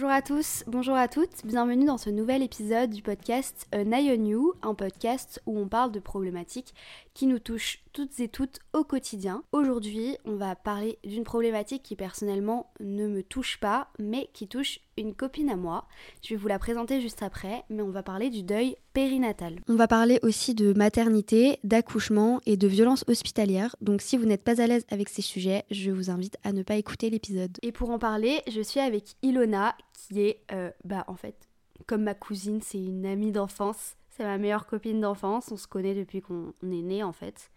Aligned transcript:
Bonjour 0.00 0.16
à 0.16 0.22
tous, 0.22 0.64
bonjour 0.66 0.94
à 0.94 1.08
toutes, 1.08 1.44
bienvenue 1.44 1.84
dans 1.84 1.98
ce 1.98 2.08
nouvel 2.08 2.42
épisode 2.42 2.88
du 2.88 3.02
podcast 3.02 3.68
An 3.74 3.92
You, 3.92 4.54
un 4.62 4.72
podcast 4.72 5.42
où 5.44 5.58
on 5.58 5.68
parle 5.68 5.92
de 5.92 6.00
problématiques 6.00 6.72
qui 7.12 7.26
nous 7.26 7.38
touchent 7.38 7.82
toutes 7.92 8.20
et 8.20 8.28
toutes 8.28 8.58
au 8.72 8.84
quotidien. 8.84 9.42
Aujourd'hui, 9.52 10.16
on 10.24 10.36
va 10.36 10.54
parler 10.54 10.98
d'une 11.04 11.24
problématique 11.24 11.82
qui 11.82 11.96
personnellement 11.96 12.72
ne 12.80 13.06
me 13.06 13.22
touche 13.22 13.58
pas, 13.58 13.88
mais 13.98 14.28
qui 14.32 14.48
touche 14.48 14.80
une 14.96 15.14
copine 15.14 15.50
à 15.50 15.56
moi. 15.56 15.86
Je 16.22 16.30
vais 16.30 16.36
vous 16.36 16.48
la 16.48 16.58
présenter 16.58 17.00
juste 17.00 17.22
après, 17.22 17.64
mais 17.70 17.82
on 17.82 17.90
va 17.90 18.02
parler 18.02 18.30
du 18.30 18.42
deuil 18.42 18.76
périnatal. 18.92 19.60
On 19.68 19.76
va 19.76 19.88
parler 19.88 20.18
aussi 20.22 20.54
de 20.54 20.72
maternité, 20.72 21.58
d'accouchement 21.64 22.40
et 22.46 22.56
de 22.56 22.68
violence 22.68 23.04
hospitalière. 23.08 23.74
Donc 23.80 24.02
si 24.02 24.16
vous 24.16 24.26
n'êtes 24.26 24.44
pas 24.44 24.60
à 24.60 24.66
l'aise 24.66 24.84
avec 24.90 25.08
ces 25.08 25.22
sujets, 25.22 25.64
je 25.70 25.90
vous 25.90 26.10
invite 26.10 26.36
à 26.44 26.52
ne 26.52 26.62
pas 26.62 26.76
écouter 26.76 27.10
l'épisode. 27.10 27.56
Et 27.62 27.72
pour 27.72 27.90
en 27.90 27.98
parler, 27.98 28.42
je 28.50 28.60
suis 28.60 28.80
avec 28.80 29.16
Ilona, 29.22 29.74
qui 29.92 30.20
est, 30.20 30.40
euh, 30.52 30.70
bah 30.84 31.04
en 31.08 31.16
fait, 31.16 31.48
comme 31.86 32.02
ma 32.02 32.14
cousine, 32.14 32.60
c'est 32.62 32.78
une 32.78 33.06
amie 33.06 33.32
d'enfance. 33.32 33.96
C'est 34.10 34.24
ma 34.24 34.38
meilleure 34.38 34.66
copine 34.66 35.00
d'enfance. 35.00 35.50
On 35.50 35.56
se 35.56 35.66
connaît 35.66 35.94
depuis 35.94 36.20
qu'on 36.20 36.52
est 36.62 36.82
né 36.82 37.02
en 37.02 37.12
fait. 37.12 37.50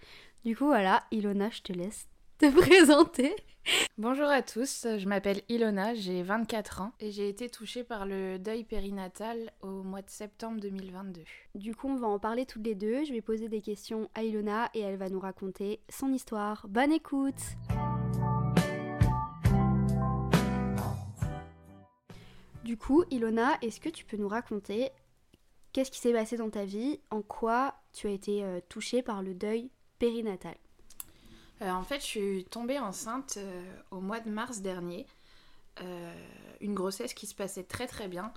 Du 0.43 0.57
coup, 0.57 0.65
voilà, 0.65 1.05
Ilona, 1.11 1.49
je 1.49 1.61
te 1.61 1.71
laisse 1.71 2.05
te 2.37 2.51
présenter. 2.61 3.33
Bonjour 3.97 4.25
à 4.25 4.41
tous, 4.41 4.85
je 4.97 5.07
m'appelle 5.07 5.41
Ilona, 5.47 5.93
j'ai 5.93 6.21
24 6.21 6.81
ans 6.81 6.91
et 6.99 7.11
j'ai 7.11 7.29
été 7.29 7.47
touchée 7.47 7.85
par 7.85 8.05
le 8.05 8.37
deuil 8.37 8.65
périnatal 8.65 9.53
au 9.61 9.83
mois 9.83 10.01
de 10.01 10.09
septembre 10.09 10.59
2022. 10.59 11.21
Du 11.55 11.73
coup, 11.73 11.87
on 11.87 11.95
va 11.95 12.07
en 12.07 12.19
parler 12.19 12.45
toutes 12.45 12.65
les 12.65 12.75
deux. 12.75 13.05
Je 13.05 13.13
vais 13.13 13.21
poser 13.21 13.47
des 13.47 13.61
questions 13.61 14.09
à 14.15 14.23
Ilona 14.23 14.69
et 14.73 14.81
elle 14.81 14.97
va 14.97 15.07
nous 15.07 15.21
raconter 15.21 15.79
son 15.87 16.11
histoire. 16.11 16.65
Bonne 16.67 16.91
écoute! 16.91 17.39
Du 22.65 22.75
coup, 22.75 23.05
Ilona, 23.11 23.57
est-ce 23.61 23.79
que 23.79 23.87
tu 23.87 24.03
peux 24.03 24.17
nous 24.17 24.27
raconter 24.27 24.89
qu'est-ce 25.71 25.89
qui 25.89 25.99
s'est 25.99 26.11
passé 26.11 26.35
dans 26.35 26.49
ta 26.49 26.65
vie? 26.65 26.99
En 27.11 27.21
quoi 27.21 27.75
tu 27.93 28.07
as 28.07 28.11
été 28.11 28.43
euh, 28.43 28.59
touchée 28.67 29.01
par 29.01 29.21
le 29.21 29.33
deuil 29.33 29.69
Euh, 31.61 31.69
en 31.69 31.83
fait, 31.83 31.99
je 31.99 32.05
suis 32.05 32.45
tombée 32.49 32.79
enceinte 32.79 33.35
euh, 33.37 33.63
au 33.91 34.01
mois 34.01 34.19
de 34.19 34.29
mars 34.29 34.59
dernier. 34.61 35.05
Euh, 35.81 36.13
une 36.61 36.73
grossesse 36.73 37.13
qui 37.13 37.25
se 37.27 37.35
passait 37.35 37.63
très 37.63 37.87
très 37.87 38.07
bien. 38.07 38.33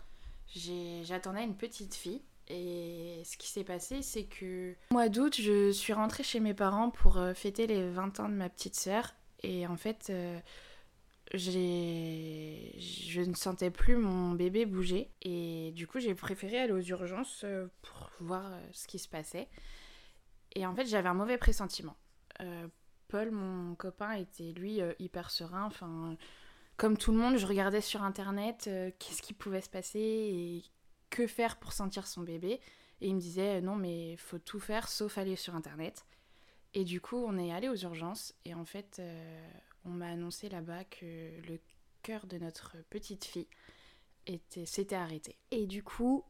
J'attendais 0.55 1.43
une 1.45 1.57
petite 1.57 1.95
fille. 1.95 2.23
Et 2.49 3.23
ce 3.25 3.37
qui 3.37 3.49
s'est 3.49 3.65
passé, 3.65 4.03
c'est 4.03 4.23
que 4.25 4.77
au 4.91 4.95
mois 4.95 5.09
d'août, 5.09 5.35
je 5.37 5.73
suis 5.73 5.93
rentrée 5.93 6.23
chez 6.23 6.39
mes 6.39 6.55
parents 6.55 6.91
pour 6.91 7.21
fêter 7.35 7.67
les 7.67 7.91
20 7.91 8.21
ans 8.21 8.29
de 8.29 8.35
ma 8.35 8.49
petite 8.49 8.77
sœur. 8.77 9.17
Et 9.43 9.67
en 9.67 9.77
fait, 9.77 10.13
je 11.35 13.21
ne 13.21 13.35
sentais 13.35 13.73
plus 13.73 13.97
mon 13.97 14.31
bébé 14.31 14.65
bouger. 14.65 15.11
Et 15.23 15.73
du 15.75 15.89
coup, 15.89 15.99
j'ai 15.99 16.15
préféré 16.15 16.61
aller 16.61 16.73
aux 16.73 16.81
urgences 16.81 17.45
pour 17.83 18.11
voir 18.21 18.53
ce 18.73 18.87
qui 18.87 19.01
se 19.01 19.09
passait. 19.09 19.49
Et 20.57 20.65
en 20.65 20.75
fait, 20.75 20.87
j'avais 20.87 21.11
un 21.11 21.15
mauvais 21.15 21.37
pressentiment. 21.37 21.95
Euh, 22.41 22.67
Paul, 23.09 23.31
mon 23.31 23.75
copain, 23.75 24.13
était 24.13 24.53
lui 24.53 24.81
euh, 24.81 24.95
hyper 24.99 25.31
serein. 25.31 25.65
Enfin, 25.65 26.17
comme 26.79 26.97
tout 26.97 27.13
le 27.13 27.19
monde, 27.19 27.37
je 27.37 27.47
regardais 27.47 27.83
sur 27.83 28.03
internet 28.03 28.65
euh, 28.67 28.91
qu'est-ce 28.99 29.21
qui 29.21 29.35
pouvait 29.35 29.61
se 29.61 29.69
passer 29.69 30.01
et 30.01 30.65
que 31.11 31.27
faire 31.27 31.59
pour 31.59 31.75
sentir 31.75 32.07
son 32.07 32.23
bébé. 32.23 32.59
Et 33.03 33.09
il 33.09 33.15
me 33.15 33.21
disait 33.21 33.61
non, 33.61 33.77
mais 33.77 34.17
faut 34.17 34.39
tout 34.39 34.59
faire 34.59 34.89
sauf 34.89 35.19
aller 35.19 35.37
sur 35.37 35.55
internet. 35.55 36.07
Et 36.73 36.85
du 36.85 37.03
coup, 37.03 37.23
on 37.23 37.37
est 37.37 37.53
allé 37.53 37.69
aux 37.69 37.77
urgences 37.77 38.35
et 38.47 38.55
en 38.55 38.65
fait, 38.65 39.03
on 39.85 39.91
m'a 39.91 40.09
annoncé 40.09 40.49
là-bas 40.49 40.85
que 40.85 41.39
le 41.47 41.61
cœur 42.03 42.27
de 42.27 42.39
notre 42.39 42.77
petite 42.89 43.27
fille 43.27 43.49
était 44.27 44.67
s'était 44.67 44.97
arrêté. 44.97 45.37
Et 45.51 45.67
du 45.67 45.83
coup, 45.83 46.25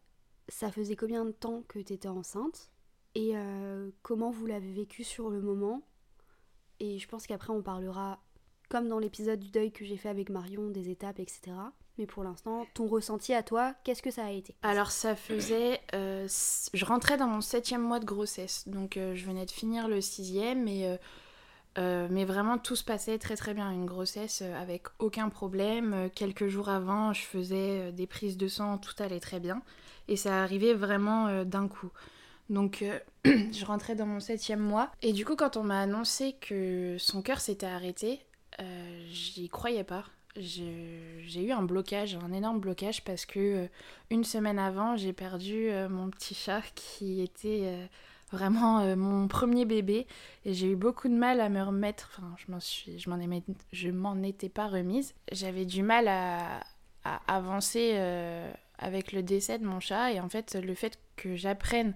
ça 0.49 0.71
faisait 0.73 0.97
combien 0.97 1.25
de 1.25 1.31
temps 1.31 1.63
que 1.69 1.79
tu 1.79 1.93
étais 1.93 2.09
enceinte? 2.09 2.71
Et 3.17 3.33
euh, 3.35 3.89
comment 4.03 4.31
vous 4.31 4.45
l'avez 4.45 4.73
vécu 4.73 5.03
sur 5.03 5.31
le 5.31 5.41
moment 5.41 5.81
Et 6.81 6.99
je 6.99 7.09
pense 7.09 7.27
qu'après, 7.27 7.51
on 7.51 7.63
parlera, 7.63 8.21
comme 8.69 8.89
dans 8.89 8.99
l'épisode 8.99 9.41
du 9.41 9.51
deuil 9.51 9.73
que 9.73 9.87
j'ai 9.87 9.97
fait 9.97 10.11
avec 10.11 10.29
Marion, 10.29 10.69
des 10.69 10.91
étapes, 10.91 11.19
etc. 11.19 11.53
Mais 11.97 12.05
pour 12.05 12.25
l'instant, 12.25 12.67
ton 12.75 12.87
ressenti 12.87 13.33
à 13.33 13.43
toi, 13.43 13.75
qu'est-ce 13.85 14.03
que 14.03 14.11
ça 14.11 14.27
a 14.27 14.31
été? 14.31 14.55
Alors 14.61 14.91
ça 14.91 15.17
faisait... 15.17 15.81
euh, 15.95 16.29
je 16.75 16.85
rentrais 16.85 17.17
dans 17.17 17.27
mon 17.27 17.41
septième 17.41 17.81
mois 17.81 18.01
de 18.01 18.05
grossesse, 18.05 18.69
donc 18.69 18.99
euh, 18.99 19.15
je 19.15 19.25
venais 19.25 19.47
de 19.47 19.51
finir 19.51 19.89
le 19.89 20.03
sixième, 20.03 20.69
et, 20.69 20.95
mais 21.79 22.27
vraiment 22.27 22.59
tout 22.59 22.77
se 22.77 22.85
passait 22.85 23.19
très 23.19 23.37
très 23.37 23.55
bien. 23.55 23.71
Une 23.71 23.87
grossesse 23.87 24.43
avec 24.43 24.89
aucun 24.99 25.31
problème. 25.31 26.11
Quelques 26.15 26.49
jours 26.49 26.69
avant, 26.69 27.15
je 27.15 27.23
faisais 27.23 27.93
des 27.93 28.07
prises 28.07 28.37
de 28.37 28.49
sang, 28.49 28.77
tout 28.77 28.95
allait 29.03 29.21
très 29.21 29.41
bien. 29.41 29.63
Et 30.09 30.17
ça 30.17 30.43
arrivait 30.43 30.75
vraiment 30.75 31.45
d'un 31.45 31.67
coup. 31.67 31.91
Donc 32.51 32.83
euh, 32.83 32.99
je 33.25 33.65
rentrais 33.65 33.95
dans 33.95 34.07
mon 34.07 34.21
septième 34.21 34.61
mois. 34.61 34.91
Et 35.03 35.13
du 35.13 35.25
coup, 35.25 35.37
quand 35.37 35.57
on 35.57 35.65
m'a 35.65 35.81
annoncé 35.81 36.35
que 36.41 36.97
son 36.99 37.23
cœur 37.23 37.41
s'était 37.41 37.67
arrêté, 37.67 38.21
euh, 38.61 39.07
j'y 39.11 39.49
croyais 39.49 39.85
pas. 39.85 40.05
J'ai 40.39 41.43
eu 41.43 41.51
un 41.51 41.63
blocage, 41.63 42.15
un 42.17 42.33
énorme 42.33 42.61
blocage 42.61 43.03
parce 43.05 43.25
que 43.25 43.41
euh, 43.41 43.67
une 44.11 44.23
semaine 44.23 44.59
avant, 44.59 44.95
j'ai 44.97 45.15
perdu 45.15 45.71
mon 45.89 46.11
petit 46.11 46.35
chat 46.35 46.61
qui 46.75 47.23
était 47.23 47.89
vraiment 48.31 48.95
mon 48.97 49.29
premier 49.29 49.65
bébé 49.65 50.07
et 50.45 50.53
j'ai 50.53 50.71
eu 50.73 50.77
beaucoup 50.77 51.09
de 51.09 51.15
mal 51.15 51.41
à 51.41 51.49
me 51.49 51.63
remettre. 51.63 52.19
Enfin, 52.19 52.35
je 52.37 52.53
m'en 52.53 52.61
suis, 52.61 52.99
je 52.99 53.09
m'en 53.09 53.19
je 53.73 53.89
m'en 53.89 54.23
étais 54.23 54.51
pas 54.51 54.69
remise. 54.69 55.15
J'avais 55.33 55.65
du 55.65 55.83
mal 55.83 56.07
à, 56.07 56.61
à 57.05 57.35
avancer 57.35 57.97
avec 58.79 59.13
le 59.13 59.23
décès 59.23 59.59
de 59.59 59.65
mon 59.65 59.81
chat 59.81 60.13
et 60.13 60.21
en 60.21 60.29
fait, 60.29 60.55
le 60.55 60.75
fait 60.75 60.99
que 61.17 61.35
j'apprenne 61.35 61.95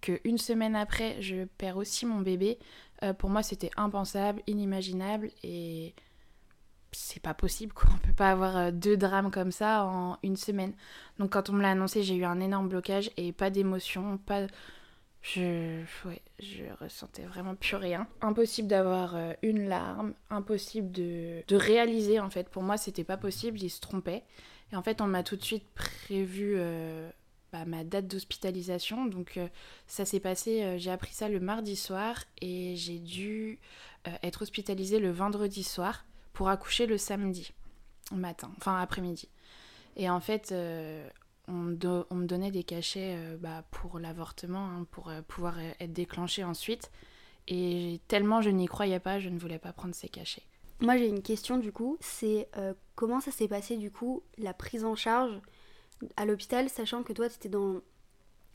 que 0.00 0.20
une 0.24 0.38
semaine 0.38 0.76
après, 0.76 1.20
je 1.20 1.44
perds 1.58 1.76
aussi 1.76 2.06
mon 2.06 2.20
bébé, 2.20 2.58
euh, 3.02 3.12
pour 3.12 3.30
moi, 3.30 3.42
c'était 3.42 3.70
impensable, 3.76 4.42
inimaginable 4.46 5.30
et 5.42 5.94
c'est 6.92 7.20
pas 7.20 7.34
possible 7.34 7.72
quoi. 7.72 7.90
On 7.94 7.98
peut 7.98 8.14
pas 8.14 8.30
avoir 8.30 8.56
euh, 8.56 8.70
deux 8.70 8.96
drames 8.96 9.30
comme 9.30 9.52
ça 9.52 9.84
en 9.84 10.18
une 10.22 10.36
semaine. 10.36 10.72
Donc 11.18 11.32
quand 11.32 11.50
on 11.50 11.52
me 11.52 11.62
l'a 11.62 11.72
annoncé, 11.72 12.02
j'ai 12.02 12.16
eu 12.16 12.24
un 12.24 12.40
énorme 12.40 12.68
blocage 12.68 13.10
et 13.16 13.32
pas 13.32 13.50
d'émotion, 13.50 14.18
pas 14.18 14.46
je 15.20 15.82
ouais, 16.04 16.22
je 16.38 16.64
ressentais 16.80 17.24
vraiment 17.24 17.56
plus 17.56 17.76
rien. 17.76 18.06
Impossible 18.20 18.68
d'avoir 18.68 19.16
euh, 19.16 19.32
une 19.42 19.68
larme, 19.68 20.14
impossible 20.30 20.90
de, 20.92 21.42
de 21.46 21.56
réaliser 21.56 22.20
en 22.20 22.30
fait. 22.30 22.48
Pour 22.48 22.62
moi, 22.62 22.76
c'était 22.76 23.04
pas 23.04 23.16
possible, 23.16 23.60
il 23.60 23.70
se 23.70 23.80
trompait. 23.80 24.22
Et 24.72 24.76
en 24.76 24.82
fait, 24.82 25.00
on 25.00 25.06
m'a 25.06 25.22
tout 25.22 25.36
de 25.36 25.44
suite 25.44 25.66
prévu 25.74 26.56
bah, 27.56 27.64
ma 27.64 27.84
date 27.84 28.06
d'hospitalisation. 28.06 29.06
Donc 29.06 29.36
euh, 29.36 29.48
ça 29.86 30.04
s'est 30.04 30.20
passé, 30.20 30.62
euh, 30.62 30.78
j'ai 30.78 30.90
appris 30.90 31.12
ça 31.14 31.28
le 31.28 31.40
mardi 31.40 31.76
soir 31.76 32.24
et 32.40 32.76
j'ai 32.76 32.98
dû 32.98 33.58
euh, 34.06 34.10
être 34.22 34.42
hospitalisée 34.42 34.98
le 34.98 35.10
vendredi 35.10 35.62
soir 35.62 36.04
pour 36.32 36.48
accoucher 36.48 36.86
le 36.86 36.98
samedi 36.98 37.52
matin, 38.12 38.50
enfin 38.58 38.78
après-midi. 38.80 39.28
Et 39.96 40.10
en 40.10 40.20
fait, 40.20 40.52
on, 41.48 41.52
me 41.52 41.74
do- 41.74 42.06
on 42.10 42.16
me 42.16 42.26
donnait 42.26 42.50
des 42.50 42.62
cachets 42.62 43.16
bah, 43.40 43.64
pour 43.70 43.98
l'avortement, 43.98 44.66
hein, 44.66 44.86
pour 44.90 45.10
pouvoir 45.26 45.58
être 45.80 45.92
déclenchée 45.94 46.44
ensuite. 46.44 46.90
Et 47.48 48.00
tellement 48.06 48.42
je 48.42 48.50
n'y 48.50 48.66
croyais 48.66 49.00
pas, 49.00 49.18
je 49.18 49.30
ne 49.30 49.38
voulais 49.38 49.58
pas 49.58 49.72
prendre 49.72 49.94
ces 49.94 50.08
cachets. 50.10 50.42
Moi, 50.80 50.98
j'ai 50.98 51.08
une 51.08 51.22
question 51.22 51.56
du 51.56 51.72
coup, 51.72 51.96
c'est 52.00 52.48
comment 52.94 53.20
ça 53.20 53.30
s'est 53.30 53.48
passé 53.48 53.78
du 53.78 53.90
coup, 53.90 54.22
la 54.36 54.52
prise 54.52 54.84
en 54.84 54.94
charge 54.94 55.40
à 56.16 56.24
l'hôpital, 56.24 56.68
sachant 56.68 57.02
que 57.02 57.12
toi, 57.12 57.28
c'était 57.28 57.48
dans... 57.48 57.80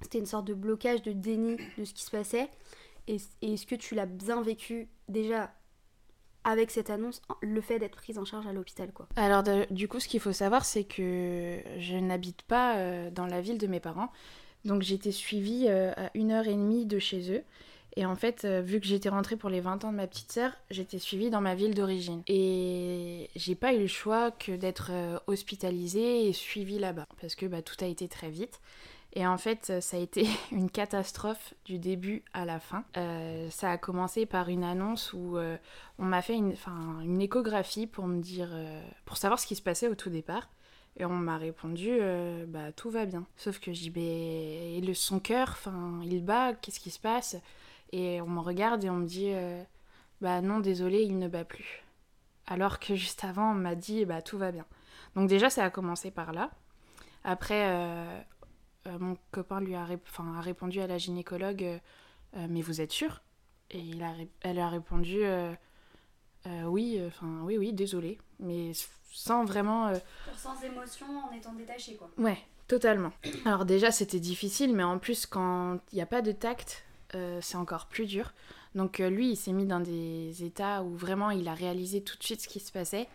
C'était 0.01 0.19
une 0.19 0.25
sorte 0.25 0.45
de 0.45 0.53
blocage, 0.53 1.03
de 1.03 1.11
déni 1.11 1.57
de 1.77 1.85
ce 1.85 1.93
qui 1.93 2.03
se 2.03 2.11
passait. 2.11 2.49
Et, 3.07 3.17
et 3.41 3.53
est-ce 3.53 3.65
que 3.67 3.75
tu 3.75 3.93
l'as 3.93 4.07
bien 4.07 4.41
vécu 4.41 4.89
déjà 5.09 5.53
avec 6.43 6.71
cette 6.71 6.89
annonce, 6.89 7.21
le 7.41 7.61
fait 7.61 7.77
d'être 7.77 7.95
prise 7.95 8.17
en 8.17 8.25
charge 8.25 8.47
à 8.47 8.53
l'hôpital, 8.53 8.91
quoi? 8.91 9.07
Alors 9.15 9.43
du 9.69 9.87
coup, 9.87 9.99
ce 9.99 10.07
qu'il 10.07 10.19
faut 10.19 10.33
savoir, 10.33 10.65
c'est 10.65 10.85
que 10.85 11.59
je 11.77 11.95
n'habite 11.97 12.41
pas 12.41 12.77
euh, 12.77 13.11
dans 13.11 13.27
la 13.27 13.41
ville 13.41 13.59
de 13.59 13.67
mes 13.67 13.79
parents. 13.79 14.11
Donc 14.65 14.81
j'étais 14.81 15.11
suivie 15.11 15.65
euh, 15.67 15.91
à 15.95 16.09
une 16.15 16.31
heure 16.31 16.47
et 16.47 16.53
demie 16.53 16.85
de 16.85 16.97
chez 16.99 17.31
eux. 17.31 17.43
Et 17.95 18.05
en 18.05 18.15
fait, 18.15 18.45
euh, 18.45 18.61
vu 18.61 18.79
que 18.79 18.87
j'étais 18.87 19.09
rentrée 19.09 19.35
pour 19.35 19.49
les 19.49 19.59
20 19.59 19.83
ans 19.83 19.91
de 19.91 19.97
ma 19.97 20.07
petite 20.07 20.31
sœur, 20.31 20.51
j'étais 20.69 20.99
suivie 20.99 21.29
dans 21.29 21.41
ma 21.41 21.55
ville 21.55 21.75
d'origine. 21.75 22.23
Et 22.27 23.29
j'ai 23.35 23.55
pas 23.55 23.73
eu 23.73 23.81
le 23.81 23.87
choix 23.87 24.31
que 24.31 24.53
d'être 24.53 24.91
euh, 24.91 25.19
hospitalisée 25.27 26.27
et 26.27 26.33
suivie 26.33 26.79
là-bas. 26.79 27.05
Parce 27.19 27.35
que 27.35 27.45
bah, 27.45 27.61
tout 27.61 27.75
a 27.81 27.87
été 27.87 28.07
très 28.07 28.29
vite. 28.29 28.61
Et 29.13 29.27
en 29.27 29.37
fait, 29.37 29.67
euh, 29.69 29.81
ça 29.81 29.97
a 29.97 29.99
été 29.99 30.25
une 30.53 30.69
catastrophe 30.69 31.53
du 31.65 31.79
début 31.79 32.23
à 32.33 32.45
la 32.45 32.59
fin. 32.61 32.85
Ça 33.49 33.71
a 33.71 33.77
commencé 33.77 34.25
par 34.25 34.47
une 34.47 34.63
annonce 34.63 35.11
où 35.11 35.37
on 35.99 36.05
m'a 36.05 36.21
fait 36.21 36.35
une, 36.35 37.21
échographie 37.21 37.87
pour 37.87 38.07
me 38.07 38.21
dire, 38.21 38.49
pour 39.05 39.17
savoir 39.17 39.39
ce 39.39 39.47
qui 39.47 39.55
se 39.55 39.61
passait 39.61 39.89
au 39.89 39.95
tout 39.95 40.09
départ. 40.09 40.49
Et 40.97 41.05
on 41.05 41.09
m'a 41.09 41.37
répondu, 41.37 41.99
bah 42.47 42.71
tout 42.73 42.89
va 42.89 43.05
bien. 43.05 43.25
Sauf 43.37 43.59
que 43.59 43.71
j'ai 43.73 43.89
dit, 43.89 44.95
son 44.95 45.19
cœur, 45.19 45.49
enfin, 45.51 45.99
il 46.03 46.23
bat, 46.23 46.53
qu'est-ce 46.53 46.79
qui 46.79 46.91
se 46.91 46.99
passe? 46.99 47.37
Et 47.91 48.21
on 48.21 48.27
me 48.27 48.39
regarde 48.39 48.83
et 48.83 48.89
on 48.89 48.97
me 48.97 49.05
dit, 49.05 49.31
euh, 49.31 49.61
bah 50.21 50.41
non, 50.41 50.59
désolé, 50.59 51.01
il 51.01 51.19
ne 51.19 51.27
bat 51.27 51.45
plus. 51.45 51.83
Alors 52.47 52.79
que 52.79 52.95
juste 52.95 53.23
avant, 53.23 53.51
on 53.51 53.55
m'a 53.55 53.75
dit, 53.75 54.05
bah 54.05 54.21
tout 54.21 54.37
va 54.37 54.51
bien. 54.51 54.65
Donc 55.15 55.29
déjà, 55.29 55.49
ça 55.49 55.63
a 55.65 55.69
commencé 55.69 56.11
par 56.11 56.31
là. 56.31 56.51
Après, 57.23 58.25
mon 58.85 59.15
copain 59.31 59.59
lui 59.59 59.75
a, 59.75 59.83
a, 59.83 60.41
répondu 60.41 60.79
à 60.81 60.87
la 60.87 60.97
gynécologue 60.97 61.79
Mais 62.33 62.61
vous 62.61 62.81
êtes 62.81 62.91
sûre 62.91 63.21
Et 63.69 63.77
il 63.77 64.01
a 64.03 64.13
elle 64.41 64.57
a 64.57 64.69
répondu 64.69 65.21
Oui, 66.65 66.99
enfin, 67.05 67.41
oui, 67.43 67.57
oui, 67.57 67.73
désolé. 67.73 68.17
Mais 68.39 68.71
sans 69.11 69.43
vraiment. 69.45 69.93
Sans 70.35 70.61
émotion, 70.63 71.05
en 71.19 71.31
étant 71.31 71.53
détaché, 71.53 71.95
quoi. 71.95 72.09
Ouais, 72.17 72.37
totalement. 72.67 73.11
Alors, 73.45 73.65
déjà, 73.65 73.91
c'était 73.91 74.19
difficile, 74.19 74.73
mais 74.73 74.83
en 74.83 74.97
plus, 74.97 75.25
quand 75.25 75.79
il 75.91 75.95
n'y 75.95 76.01
a 76.01 76.07
pas 76.07 76.21
de 76.21 76.31
tact, 76.31 76.85
c'est 77.41 77.57
encore 77.57 77.87
plus 77.87 78.05
dur. 78.05 78.33
Donc 78.75 78.99
euh, 78.99 79.09
lui, 79.09 79.31
il 79.31 79.35
s'est 79.35 79.51
mis 79.51 79.65
dans 79.65 79.79
des 79.79 80.43
états 80.43 80.83
où 80.83 80.95
vraiment 80.95 81.31
il 81.31 81.47
a 81.47 81.53
réalisé 81.53 82.01
tout 82.01 82.17
de 82.17 82.23
suite 82.23 82.41
ce 82.41 82.47
qui 82.47 82.59
se 82.59 82.71
passait, 82.71 83.07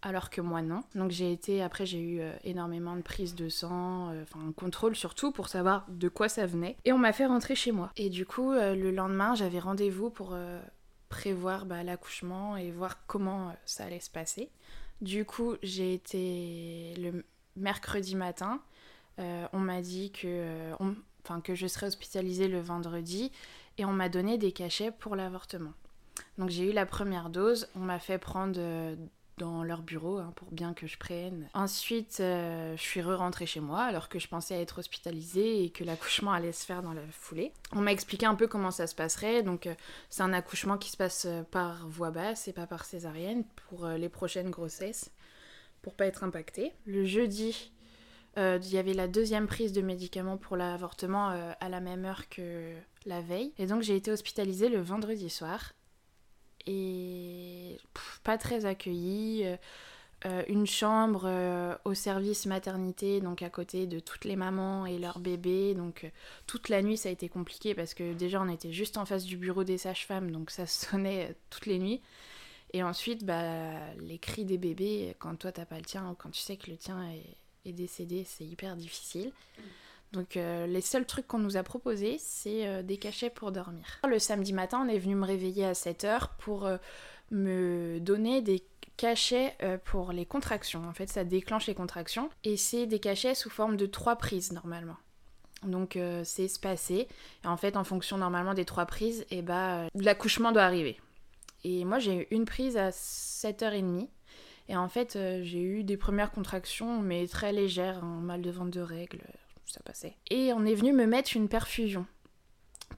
alors 0.00 0.30
que 0.30 0.40
moi 0.40 0.62
non. 0.62 0.82
Donc 0.94 1.10
j'ai 1.10 1.32
été, 1.32 1.62
après 1.62 1.86
j'ai 1.86 2.00
eu 2.00 2.20
euh, 2.20 2.32
énormément 2.44 2.94
de 2.96 3.02
prises 3.02 3.34
de 3.34 3.48
sang, 3.48 4.10
euh, 4.10 4.22
enfin 4.22 4.40
un 4.48 4.52
contrôle 4.52 4.94
surtout 4.94 5.32
pour 5.32 5.48
savoir 5.48 5.86
de 5.88 6.08
quoi 6.08 6.28
ça 6.28 6.46
venait. 6.46 6.76
Et 6.84 6.92
on 6.92 6.98
m'a 6.98 7.12
fait 7.12 7.26
rentrer 7.26 7.54
chez 7.54 7.72
moi. 7.72 7.90
Et 7.96 8.10
du 8.10 8.26
coup, 8.26 8.52
le 8.52 8.90
lendemain, 8.90 9.34
j'avais 9.34 9.58
rendez-vous 9.58 10.10
pour 10.10 10.36
prévoir 11.08 11.66
bah, 11.66 11.82
l'accouchement 11.82 12.56
et 12.56 12.70
voir 12.70 13.04
comment 13.06 13.54
ça 13.66 13.84
allait 13.84 14.00
se 14.00 14.10
passer. 14.10 14.50
Du 15.00 15.24
coup, 15.24 15.56
j'ai 15.62 15.94
été 15.94 16.94
le 16.96 17.24
mercredi 17.56 18.14
matin. 18.14 18.60
on 19.18 19.58
m'a 19.58 19.82
dit 19.82 20.12
que, 20.12 20.72
enfin, 21.24 21.40
que 21.40 21.54
je 21.54 21.66
serais 21.66 21.86
hospitalisée 21.86 22.48
le 22.48 22.60
vendredi 22.60 23.30
et 23.78 23.84
on 23.84 23.92
m'a 23.92 24.08
donné 24.08 24.38
des 24.38 24.52
cachets 24.52 24.90
pour 24.90 25.16
l'avortement. 25.16 25.72
Donc 26.38 26.50
j'ai 26.50 26.70
eu 26.70 26.72
la 26.72 26.86
première 26.86 27.30
dose, 27.30 27.68
on 27.74 27.80
m'a 27.80 27.98
fait 27.98 28.18
prendre 28.18 28.58
euh, 28.58 28.96
dans 29.38 29.64
leur 29.64 29.82
bureau 29.82 30.18
hein, 30.18 30.32
pour 30.36 30.50
bien 30.50 30.74
que 30.74 30.86
je 30.86 30.98
prenne. 30.98 31.48
Ensuite, 31.54 32.18
euh, 32.20 32.76
je 32.76 32.82
suis 32.82 33.00
re-rentrée 33.00 33.46
chez 33.46 33.60
moi 33.60 33.82
alors 33.82 34.08
que 34.08 34.18
je 34.18 34.28
pensais 34.28 34.60
être 34.60 34.78
hospitalisée 34.78 35.64
et 35.64 35.70
que 35.70 35.84
l'accouchement 35.84 36.32
allait 36.32 36.52
se 36.52 36.66
faire 36.66 36.82
dans 36.82 36.92
la 36.92 37.02
foulée. 37.10 37.52
On 37.72 37.80
m'a 37.80 37.92
expliqué 37.92 38.26
un 38.26 38.34
peu 38.34 38.46
comment 38.46 38.70
ça 38.70 38.86
se 38.86 38.94
passerait. 38.94 39.42
Donc 39.42 39.66
euh, 39.66 39.74
c'est 40.10 40.22
un 40.22 40.32
accouchement 40.32 40.76
qui 40.76 40.90
se 40.90 40.96
passe 40.96 41.26
par 41.50 41.88
voie 41.88 42.10
basse 42.10 42.48
et 42.48 42.52
pas 42.52 42.66
par 42.66 42.84
césarienne 42.84 43.44
pour 43.68 43.86
les 43.86 44.08
prochaines 44.08 44.50
grossesses 44.50 45.10
pour 45.82 45.94
pas 45.94 46.06
être 46.06 46.24
impactée. 46.24 46.72
Le 46.86 47.04
jeudi, 47.04 47.71
il 48.36 48.72
y 48.72 48.78
avait 48.78 48.94
la 48.94 49.08
deuxième 49.08 49.46
prise 49.46 49.72
de 49.72 49.82
médicaments 49.82 50.36
pour 50.36 50.56
l'avortement 50.56 51.28
à 51.60 51.68
la 51.68 51.80
même 51.80 52.04
heure 52.04 52.28
que 52.28 52.74
la 53.06 53.20
veille. 53.20 53.52
Et 53.58 53.66
donc 53.66 53.82
j'ai 53.82 53.96
été 53.96 54.10
hospitalisée 54.10 54.68
le 54.68 54.80
vendredi 54.80 55.30
soir. 55.30 55.72
Et 56.66 57.78
pas 58.22 58.38
très 58.38 58.64
accueillie. 58.66 59.42
Euh, 59.44 59.56
euh, 60.24 60.44
une 60.46 60.68
chambre 60.68 61.24
euh, 61.24 61.74
au 61.84 61.94
service 61.94 62.46
maternité, 62.46 63.20
donc 63.20 63.42
à 63.42 63.50
côté 63.50 63.88
de 63.88 63.98
toutes 63.98 64.24
les 64.24 64.36
mamans 64.36 64.86
et 64.86 64.96
leurs 64.98 65.18
bébés. 65.18 65.74
Donc 65.74 66.10
toute 66.46 66.68
la 66.68 66.80
nuit 66.80 66.96
ça 66.96 67.08
a 67.08 67.12
été 67.12 67.28
compliqué 67.28 67.74
parce 67.74 67.92
que 67.92 68.12
déjà 68.12 68.40
on 68.40 68.48
était 68.48 68.72
juste 68.72 68.98
en 68.98 69.04
face 69.04 69.24
du 69.24 69.36
bureau 69.36 69.64
des 69.64 69.78
sages-femmes, 69.78 70.30
donc 70.30 70.50
ça 70.52 70.66
sonnait 70.68 71.34
toutes 71.50 71.66
les 71.66 71.78
nuits. 71.80 72.00
Et 72.74 72.82
ensuite, 72.82 73.24
bah, 73.26 73.94
les 74.00 74.18
cris 74.18 74.46
des 74.46 74.56
bébés, 74.56 75.14
quand 75.18 75.36
toi 75.36 75.52
t'as 75.52 75.66
pas 75.66 75.76
le 75.76 75.84
tien 75.84 76.08
ou 76.08 76.14
quand 76.14 76.30
tu 76.30 76.40
sais 76.40 76.56
que 76.56 76.70
le 76.70 76.76
tien 76.76 77.02
est, 77.10 77.36
est 77.64 77.72
décédé, 77.72 78.24
c'est 78.26 78.44
hyper 78.44 78.76
difficile. 78.76 79.32
Donc 80.12 80.36
euh, 80.36 80.66
les 80.66 80.80
seuls 80.80 81.06
trucs 81.06 81.26
qu'on 81.26 81.38
nous 81.38 81.56
a 81.56 81.62
proposés, 81.62 82.16
c'est 82.18 82.66
euh, 82.66 82.82
des 82.82 82.98
cachets 82.98 83.30
pour 83.30 83.50
dormir. 83.50 83.84
Le 84.06 84.18
samedi 84.18 84.52
matin, 84.52 84.84
on 84.84 84.88
est 84.88 84.98
venu 84.98 85.14
me 85.14 85.24
réveiller 85.24 85.64
à 85.64 85.72
7h 85.72 86.28
pour 86.38 86.66
euh, 86.66 86.76
me 87.30 87.98
donner 87.98 88.42
des 88.42 88.62
cachets 88.98 89.56
pour 89.84 90.12
les 90.12 90.26
contractions. 90.26 90.86
En 90.86 90.92
fait, 90.92 91.08
ça 91.08 91.24
déclenche 91.24 91.66
les 91.66 91.74
contractions. 91.74 92.30
Et 92.44 92.56
c'est 92.56 92.86
des 92.86 93.00
cachets 93.00 93.34
sous 93.34 93.50
forme 93.50 93.76
de 93.76 93.86
trois 93.86 94.16
prises 94.16 94.52
normalement. 94.52 94.96
Donc 95.64 95.98
c'est 96.24 96.44
espacé. 96.44 97.08
Et 97.42 97.46
en 97.46 97.56
fait, 97.56 97.76
en 97.76 97.84
fonction 97.84 98.18
normalement 98.18 98.52
des 98.54 98.66
trois 98.66 98.84
prises, 98.84 99.22
et 99.30 99.38
eh 99.38 99.42
bah, 99.42 99.88
l'accouchement 99.94 100.52
doit 100.52 100.62
arriver. 100.62 101.00
Et 101.64 101.84
moi, 101.84 101.98
j'ai 101.98 102.14
eu 102.14 102.26
une 102.30 102.44
prise 102.44 102.76
à 102.76 102.90
7h30. 102.90 104.08
Et 104.68 104.76
en 104.76 104.88
fait, 104.88 105.18
j'ai 105.42 105.62
eu 105.62 105.82
des 105.84 105.96
premières 105.96 106.30
contractions, 106.30 107.00
mais 107.00 107.26
très 107.26 107.52
légères, 107.52 108.02
mal 108.02 108.42
de 108.42 108.50
ventre 108.50 108.70
de 108.70 108.80
règles, 108.80 109.22
ça 109.66 109.80
passait. 109.84 110.16
Et 110.30 110.52
on 110.52 110.64
est 110.64 110.74
venu 110.74 110.92
me 110.92 111.06
mettre 111.06 111.36
une 111.36 111.48
perfusion 111.48 112.06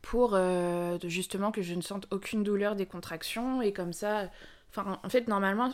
pour 0.02 0.34
euh, 0.34 0.98
justement 1.04 1.50
que 1.50 1.62
je 1.62 1.74
ne 1.74 1.80
sente 1.80 2.06
aucune 2.10 2.42
douleur 2.42 2.76
des 2.76 2.86
contractions 2.86 3.62
et 3.62 3.72
comme 3.72 3.92
ça, 3.92 4.30
enfin 4.68 5.00
en 5.02 5.08
fait 5.08 5.28
normalement 5.28 5.72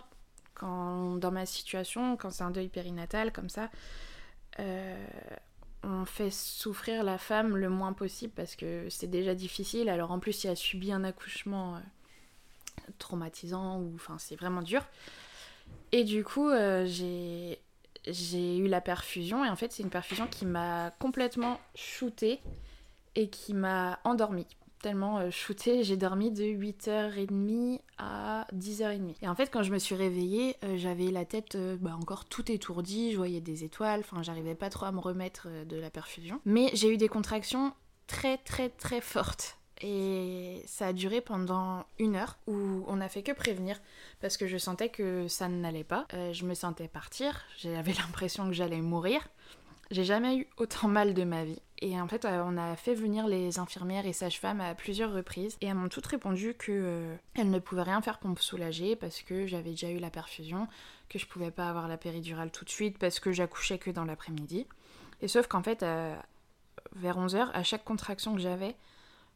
quand 0.55 1.17
dans 1.17 1.33
ma 1.33 1.47
situation, 1.47 2.17
quand 2.17 2.31
c'est 2.31 2.45
un 2.45 2.51
deuil 2.51 2.69
périnatal 2.69 3.33
comme 3.33 3.49
ça, 3.49 3.71
euh, 4.59 5.07
on 5.83 6.05
fait 6.05 6.31
souffrir 6.31 7.03
la 7.03 7.19
femme 7.19 7.57
le 7.57 7.71
moins 7.71 7.93
possible 7.93 8.33
parce 8.37 8.57
que 8.57 8.89
c'est 8.91 9.07
déjà 9.07 9.35
difficile. 9.35 9.89
Alors 9.89 10.11
en 10.11 10.19
plus, 10.19 10.33
si 10.33 10.47
elle 10.47 10.53
a 10.53 10.57
subi 10.57 10.93
un 10.93 11.03
accouchement 11.03 11.77
euh, 11.77 11.81
traumatisant 12.99 13.81
ou 13.81 13.93
enfin 13.95 14.17
c'est 14.19 14.37
vraiment 14.37 14.63
dur. 14.63 14.85
Et 15.93 16.05
du 16.05 16.25
coup, 16.25 16.51
j'ai 16.85 17.59
j'ai 18.07 18.57
eu 18.57 18.67
la 18.67 18.81
perfusion 18.81 19.45
et 19.45 19.49
en 19.49 19.57
fait 19.57 19.73
c'est 19.73 19.83
une 19.83 19.91
perfusion 19.91 20.27
qui 20.27 20.47
m'a 20.47 20.91
complètement 20.99 21.61
shootée 21.75 22.41
et 23.15 23.29
qui 23.29 23.55
m'a 23.55 23.99
endormie. 24.05 24.47
Tellement 24.83 25.19
euh, 25.19 25.31
shootée, 25.31 25.85
j'ai 25.85 25.99
dormi 25.99 26.31
de 26.31 26.43
8h30 26.43 27.81
à 27.99 28.47
10h30. 28.55 29.17
Et 29.21 29.29
en 29.29 29.35
fait 29.35 29.51
quand 29.51 29.63
je 29.63 29.73
me 29.73 29.79
suis 29.79 29.95
réveillée, 29.95 30.57
euh, 30.65 30.79
j'avais 30.79 31.11
la 31.11 31.27
tête 31.27 31.55
euh, 31.57 31.77
bah, 31.79 31.95
encore 32.01 32.25
tout 32.25 32.51
étourdie, 32.51 33.13
je 33.13 33.19
voyais 33.19 33.43
des 33.43 33.65
étoiles, 33.65 34.01
enfin 34.01 34.23
j'arrivais 34.23 34.55
pas 34.55 34.71
trop 34.71 34.87
à 34.87 34.93
me 34.93 35.01
remettre 35.01 35.49
de 35.67 35.77
la 35.77 35.91
perfusion. 35.91 36.41
Mais 36.47 36.71
j'ai 36.73 36.91
eu 36.93 36.97
des 36.97 37.09
contractions 37.09 37.75
très 38.07 38.39
très 38.39 38.71
très 38.71 39.03
fortes. 39.03 39.59
Et 39.83 40.63
ça 40.67 40.89
a 40.89 40.93
duré 40.93 41.21
pendant 41.21 41.85
une 41.99 42.17
heure 42.17 42.37
où 42.47 42.85
on 42.87 42.97
n'a 42.97 43.09
fait 43.09 43.23
que 43.23 43.33
prévenir 43.33 43.81
parce 44.21 44.37
que 44.37 44.47
je 44.47 44.59
sentais 44.59 44.91
que 44.91 45.27
ça 45.29 45.49
n'allait 45.49 45.85
pas. 45.85 46.07
Euh, 46.13 46.33
je 46.33 46.45
me 46.45 46.55
sentais 46.55 46.89
partir, 46.89 47.45
j'avais 47.59 47.93
l'impression 48.01 48.47
que 48.47 48.53
j'allais 48.53 48.81
mourir. 48.81 49.27
J'ai 49.91 50.05
jamais 50.05 50.37
eu 50.37 50.47
autant 50.57 50.87
mal 50.87 51.15
de 51.15 51.25
ma 51.25 51.45
vie. 51.45 51.61
Et 51.79 52.01
en 52.01 52.07
fait, 52.07 52.25
euh, 52.25 52.45
on 52.47 52.57
a 52.59 52.77
fait 52.77 52.95
venir 52.95 53.27
les 53.27 53.59
infirmières 53.59 54.07
et 54.07 54.13
sages-femmes 54.13 54.61
à 54.61 54.75
plusieurs 54.75 55.13
reprises 55.13 55.57
et 55.61 55.67
elles 55.67 55.75
m'ont 55.75 55.89
toutes 55.89 56.07
répondu 56.07 56.55
que 56.55 56.71
euh, 56.71 57.17
elles 57.35 57.51
ne 57.51 57.59
pouvaient 57.59 57.83
rien 57.83 58.03
faire 58.03 58.19
pour 58.19 58.31
me 58.31 58.37
soulager 58.37 58.95
parce 58.95 59.23
que 59.23 59.47
j'avais 59.47 59.71
déjà 59.71 59.91
eu 59.91 59.99
la 59.99 60.11
perfusion, 60.11 60.69
que 61.09 61.19
je 61.19 61.27
pouvais 61.27 61.51
pas 61.51 61.69
avoir 61.69 61.89
la 61.89 61.97
péridurale 61.97 62.53
tout 62.53 62.65
de 62.65 62.71
suite 62.71 62.99
parce 62.99 63.19
que 63.19 63.33
j'accouchais 63.33 63.79
que 63.79 63.91
dans 63.91 64.05
l'après-midi. 64.05 64.67
Et 65.23 65.29
sauf 65.29 65.49
qu'en 65.49 65.63
fait, 65.63 65.83
vers 65.83 67.19
11h, 67.19 67.51
à 67.53 67.63
chaque 67.63 67.85
contraction 67.85 68.35
que 68.35 68.41
j'avais, 68.41 68.77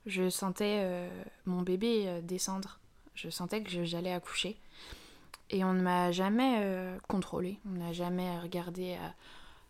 je 0.07 0.29
sentais 0.29 0.81
euh, 0.83 1.09
mon 1.47 1.63
bébé 1.63 2.05
euh, 2.07 2.21
descendre. 2.21 2.79
Je 3.15 3.31
sentais 3.31 3.63
que 3.63 3.85
j'allais 3.85 4.13
accoucher. 4.13 4.57
Et 5.51 5.65
on 5.65 5.73
ne 5.73 5.81
m'a 5.81 6.13
jamais 6.13 6.59
euh, 6.59 6.99
contrôlé. 7.09 7.59
On 7.67 7.79
n'a 7.79 7.93
jamais 7.93 8.39
regardé 8.41 8.97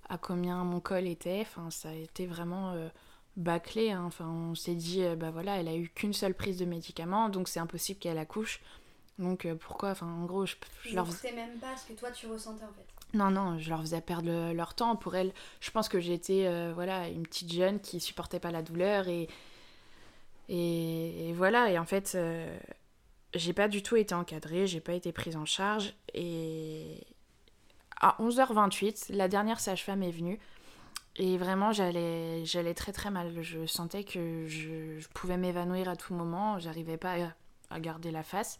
à, 0.09 0.19
combien 0.19 0.64
mon 0.64 0.81
col 0.81 1.07
était. 1.07 1.41
Enfin, 1.43 1.71
ça 1.71 1.91
a 1.91 1.95
été 1.95 2.26
vraiment 2.26 2.75
bâclé. 3.37 3.91
Hein. 3.91 4.05
Enfin, 4.07 4.29
on 4.29 4.55
s'est 4.55 4.75
dit, 4.75 5.03
bah 5.17 5.31
voilà, 5.31 5.59
elle 5.59 5.69
a 5.69 5.75
eu 5.75 5.88
qu'une 5.88 6.12
seule 6.12 6.35
prise 6.35 6.59
de 6.59 6.64
médicaments, 6.64 7.29
donc 7.29 7.49
c'est 7.49 7.61
impossible 7.61 7.99
qu'elle 7.99 8.19
accouche. 8.19 8.61
Donc 9.19 9.47
pourquoi? 9.61 9.91
Enfin, 9.91 10.07
en 10.07 10.25
gros, 10.25 10.47
je, 10.47 10.55
je 10.85 10.95
leur 10.95 11.07
faisais 11.07 11.33
même 11.33 11.59
pas 11.59 11.76
ce 11.76 11.93
que 11.93 11.99
toi 11.99 12.11
tu 12.12 12.26
ressentais 12.29 12.64
en 12.64 12.73
fait. 12.73 13.17
Non, 13.19 13.31
non, 13.31 13.59
je 13.59 13.69
leur 13.69 13.81
faisais 13.81 14.00
perdre 14.00 14.53
leur 14.53 14.75
temps. 14.75 14.97
Pour 14.97 15.17
elles, 15.17 15.33
je 15.61 15.71
pense 15.71 15.88
que 15.88 16.00
j'étais 16.00 16.73
voilà, 16.73 17.09
une 17.09 17.25
petite 17.25 17.53
jeune 17.53 17.81
qui 17.81 18.00
supportait 18.00 18.41
pas 18.41 18.53
la 18.53 18.62
douleur 18.62 19.09
et, 19.09 19.29
et, 20.49 21.33
voilà, 21.35 21.71
et 21.71 21.79
en 21.79 21.85
fait, 21.85 22.13
euh, 22.15 22.59
j'ai 23.35 23.53
pas 23.53 23.69
du 23.69 23.83
tout 23.83 23.97
été 23.97 24.15
encadrée, 24.15 24.67
j'ai 24.67 24.81
pas 24.81 24.93
été 24.93 25.13
prise 25.13 25.37
en 25.37 25.45
charge. 25.45 25.95
Et 26.13 27.07
à 28.01 28.17
11h28, 28.21 29.15
la 29.15 29.29
dernière 29.29 29.61
sage-femme 29.61 30.03
est 30.03 30.11
venue. 30.11 30.39
Et 31.17 31.39
vraiment, 31.39 31.73
j'allais, 31.73 32.45
j'allais 32.45 32.75
très 32.75 32.93
très 32.93 33.11
mal. 33.11 33.43
Je 33.43 33.67
sentais 33.67 34.05
que 34.05 34.47
je, 34.49 35.07
pouvais 35.15 35.37
m'évanouir 35.37 35.89
à 35.89 35.97
tout 35.97 36.13
moment. 36.15 36.59
J'arrivais 36.59 36.97
pas 36.97 37.17
à, 37.71 37.81
garder 37.81 38.11
la 38.11 38.23
face. 38.23 38.59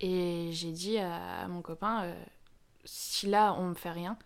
Et 0.00 0.50
j'ai 0.52 0.72
dit 0.72 0.98
à, 0.98 1.46
mon 1.48 1.62
copain, 1.62 2.04
euh, 2.04 2.24
si 2.84 3.26
là 3.28 3.54
on 3.54 3.68
me 3.68 3.74
fait 3.74 3.90
rien, 3.90 4.18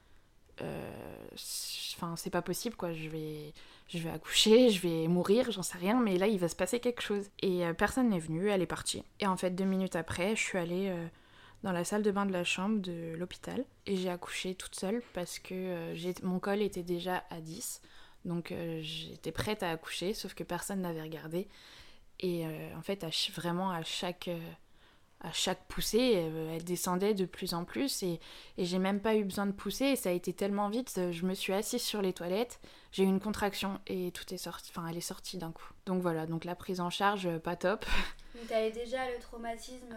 euh, 0.62 0.90
c'est 1.36 2.30
pas 2.30 2.42
possible 2.42 2.74
quoi. 2.76 2.92
Je 2.92 3.08
vais, 3.08 3.52
je 3.92 3.98
vais 3.98 4.10
accoucher, 4.10 4.70
je 4.70 4.80
vais 4.80 5.08
mourir, 5.08 5.50
j'en 5.50 5.62
sais 5.62 5.78
rien, 5.78 6.00
mais 6.00 6.16
là 6.16 6.28
il 6.28 6.38
va 6.38 6.48
se 6.48 6.54
passer 6.54 6.78
quelque 6.80 7.02
chose. 7.02 7.28
Et 7.40 7.66
euh, 7.66 7.72
personne 7.72 8.10
n'est 8.10 8.20
venu, 8.20 8.48
elle 8.48 8.62
est 8.62 8.66
partie. 8.66 9.02
Et 9.18 9.26
en 9.26 9.36
fait, 9.36 9.50
deux 9.50 9.64
minutes 9.64 9.96
après, 9.96 10.36
je 10.36 10.40
suis 10.40 10.58
allée 10.58 10.88
euh, 10.90 11.06
dans 11.64 11.72
la 11.72 11.84
salle 11.84 12.02
de 12.02 12.10
bain 12.10 12.24
de 12.24 12.32
la 12.32 12.44
chambre 12.44 12.80
de 12.80 13.14
l'hôpital 13.16 13.64
et 13.86 13.96
j'ai 13.96 14.08
accouché 14.08 14.54
toute 14.54 14.76
seule 14.76 15.02
parce 15.12 15.38
que 15.40 15.54
euh, 15.54 16.12
mon 16.22 16.38
col 16.38 16.62
était 16.62 16.84
déjà 16.84 17.24
à 17.30 17.40
10. 17.40 17.82
Donc 18.26 18.52
j'étais 18.82 19.32
prête 19.32 19.62
à 19.62 19.70
accoucher, 19.70 20.12
sauf 20.12 20.34
que 20.34 20.44
personne 20.44 20.82
n'avait 20.82 21.00
regardé. 21.00 21.48
Et 22.18 22.44
en 22.76 22.82
fait, 22.82 23.02
vraiment 23.34 23.70
à 23.70 23.82
chaque, 23.82 24.28
à 25.20 25.32
chaque 25.32 25.66
poussée, 25.66 26.30
elle 26.52 26.64
descendait 26.64 27.14
de 27.14 27.26
plus 27.26 27.54
en 27.54 27.64
plus 27.64 28.02
et, 28.02 28.20
et 28.56 28.64
j'ai 28.64 28.78
même 28.78 29.00
pas 29.00 29.16
eu 29.16 29.24
besoin 29.24 29.46
de 29.46 29.52
pousser 29.52 29.86
et 29.86 29.96
ça 29.96 30.08
a 30.08 30.12
été 30.12 30.32
tellement 30.32 30.68
vite. 30.68 31.00
Je 31.10 31.26
me 31.26 31.34
suis 31.34 31.52
assise 31.52 31.82
sur 31.82 32.00
les 32.02 32.12
toilettes, 32.12 32.60
j'ai 32.92 33.04
eu 33.04 33.06
une 33.06 33.20
contraction 33.20 33.80
et 33.86 34.12
tout 34.12 34.32
est 34.32 34.38
sorti, 34.38 34.72
enfin 34.74 34.86
elle 34.88 34.96
est 34.96 35.02
sortie 35.02 35.36
d'un 35.36 35.52
coup. 35.52 35.68
Donc 35.86 36.00
voilà, 36.00 36.26
donc 36.26 36.44
la 36.44 36.54
prise 36.54 36.80
en 36.80 36.90
charge, 36.90 37.38
pas 37.38 37.56
top. 37.56 37.84
Donc 38.34 38.46
t'avais 38.46 38.70
déjà 38.70 39.10
le 39.10 39.18
traumatisme 39.20 39.94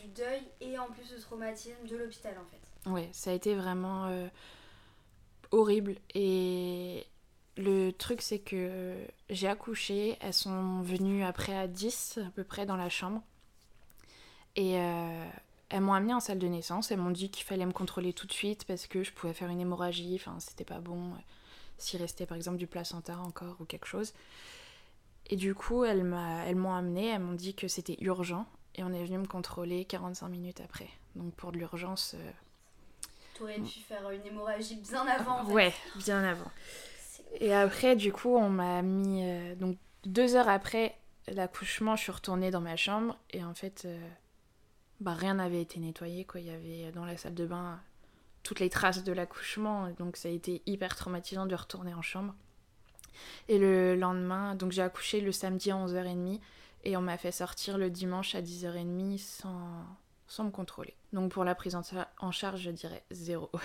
du 0.00 0.08
deuil 0.08 0.42
et 0.60 0.78
en 0.78 0.86
plus 0.86 1.12
le 1.12 1.20
traumatisme 1.20 1.86
de 1.86 1.96
l'hôpital 1.96 2.34
en 2.38 2.44
fait. 2.46 2.90
Ouais, 2.90 3.08
ça 3.12 3.30
a 3.30 3.34
été 3.34 3.54
vraiment 3.54 4.10
horrible 5.52 5.96
et 6.14 7.06
le 7.58 7.90
truc, 7.90 8.22
c'est 8.22 8.38
que 8.38 8.94
j'ai 9.30 9.48
accouché, 9.48 10.16
elles 10.20 10.32
sont 10.32 10.80
venues 10.82 11.24
après 11.24 11.56
à 11.56 11.66
10 11.66 12.20
à 12.24 12.30
peu 12.30 12.44
près 12.44 12.66
dans 12.66 12.76
la 12.76 12.88
chambre. 12.88 13.20
Et 14.58 14.76
euh, 14.76 15.24
elles 15.68 15.80
m'ont 15.80 15.92
amené 15.92 16.12
en 16.12 16.18
salle 16.18 16.40
de 16.40 16.48
naissance, 16.48 16.90
elles 16.90 16.98
m'ont 16.98 17.12
dit 17.12 17.30
qu'il 17.30 17.46
fallait 17.46 17.64
me 17.64 17.72
contrôler 17.72 18.12
tout 18.12 18.26
de 18.26 18.32
suite 18.32 18.64
parce 18.64 18.88
que 18.88 19.04
je 19.04 19.12
pouvais 19.12 19.32
faire 19.32 19.48
une 19.50 19.60
hémorragie, 19.60 20.16
enfin 20.16 20.34
c'était 20.40 20.64
pas 20.64 20.80
bon, 20.80 21.12
euh, 21.12 21.18
s'il 21.78 22.02
restait 22.02 22.26
par 22.26 22.36
exemple 22.36 22.56
du 22.56 22.66
placenta 22.66 23.16
encore 23.18 23.54
ou 23.60 23.64
quelque 23.64 23.86
chose. 23.86 24.14
Et 25.30 25.36
du 25.36 25.54
coup, 25.54 25.84
elles 25.84 26.02
m'ont 26.02 26.74
amené, 26.74 27.06
elles 27.06 27.20
m'ont 27.20 27.34
dit 27.34 27.54
que 27.54 27.68
c'était 27.68 27.98
urgent 28.00 28.46
et 28.74 28.82
on 28.82 28.92
est 28.92 29.04
venu 29.04 29.18
me 29.18 29.26
contrôler 29.26 29.84
45 29.84 30.26
minutes 30.26 30.60
après. 30.60 30.88
Donc 31.14 31.32
pour 31.34 31.52
de 31.52 31.58
l'urgence. 31.58 32.16
Euh... 32.18 32.30
Tu 33.34 33.44
aurais 33.44 33.60
pu 33.60 33.78
faire 33.78 34.10
une 34.10 34.26
hémorragie 34.26 34.74
bien 34.74 35.06
avant. 35.06 35.42
En 35.42 35.52
Ouais, 35.52 35.72
bien 35.94 36.24
avant. 36.24 36.50
Et 37.38 37.54
après, 37.54 37.94
du 37.94 38.12
coup, 38.12 38.34
on 38.34 38.48
m'a 38.48 38.82
mis. 38.82 39.22
Euh, 39.22 39.54
donc, 39.54 39.76
deux 40.04 40.34
heures 40.34 40.48
après 40.48 40.98
l'accouchement, 41.28 41.94
je 41.94 42.02
suis 42.02 42.12
retournée 42.12 42.50
dans 42.50 42.60
ma 42.60 42.74
chambre 42.74 43.16
et 43.30 43.44
en 43.44 43.54
fait, 43.54 43.82
euh, 43.84 44.08
bah, 45.00 45.14
rien 45.14 45.34
n'avait 45.34 45.62
été 45.62 45.80
nettoyé. 45.80 46.24
Quoi. 46.24 46.40
Il 46.40 46.46
y 46.46 46.50
avait 46.50 46.92
dans 46.92 47.04
la 47.04 47.16
salle 47.16 47.34
de 47.34 47.46
bain 47.46 47.80
toutes 48.42 48.60
les 48.60 48.70
traces 48.70 49.04
de 49.04 49.12
l'accouchement. 49.12 49.90
Donc, 49.98 50.16
ça 50.16 50.28
a 50.28 50.32
été 50.32 50.62
hyper 50.66 50.96
traumatisant 50.96 51.46
de 51.46 51.54
retourner 51.54 51.94
en 51.94 52.02
chambre. 52.02 52.34
Et 53.48 53.58
le 53.58 53.96
lendemain, 53.96 54.54
donc 54.54 54.72
j'ai 54.72 54.82
accouché 54.82 55.20
le 55.20 55.32
samedi 55.32 55.70
à 55.70 55.74
11h30 55.74 56.40
et 56.84 56.96
on 56.96 57.00
m'a 57.00 57.18
fait 57.18 57.32
sortir 57.32 57.78
le 57.78 57.90
dimanche 57.90 58.34
à 58.36 58.42
10h30 58.42 59.18
sans, 59.18 59.84
sans 60.26 60.44
me 60.44 60.50
contrôler. 60.50 60.94
Donc 61.12 61.32
pour 61.32 61.44
la 61.44 61.54
prise 61.54 61.74
en 61.74 62.30
charge, 62.30 62.60
je 62.60 62.70
dirais 62.70 63.02
zéro. 63.10 63.50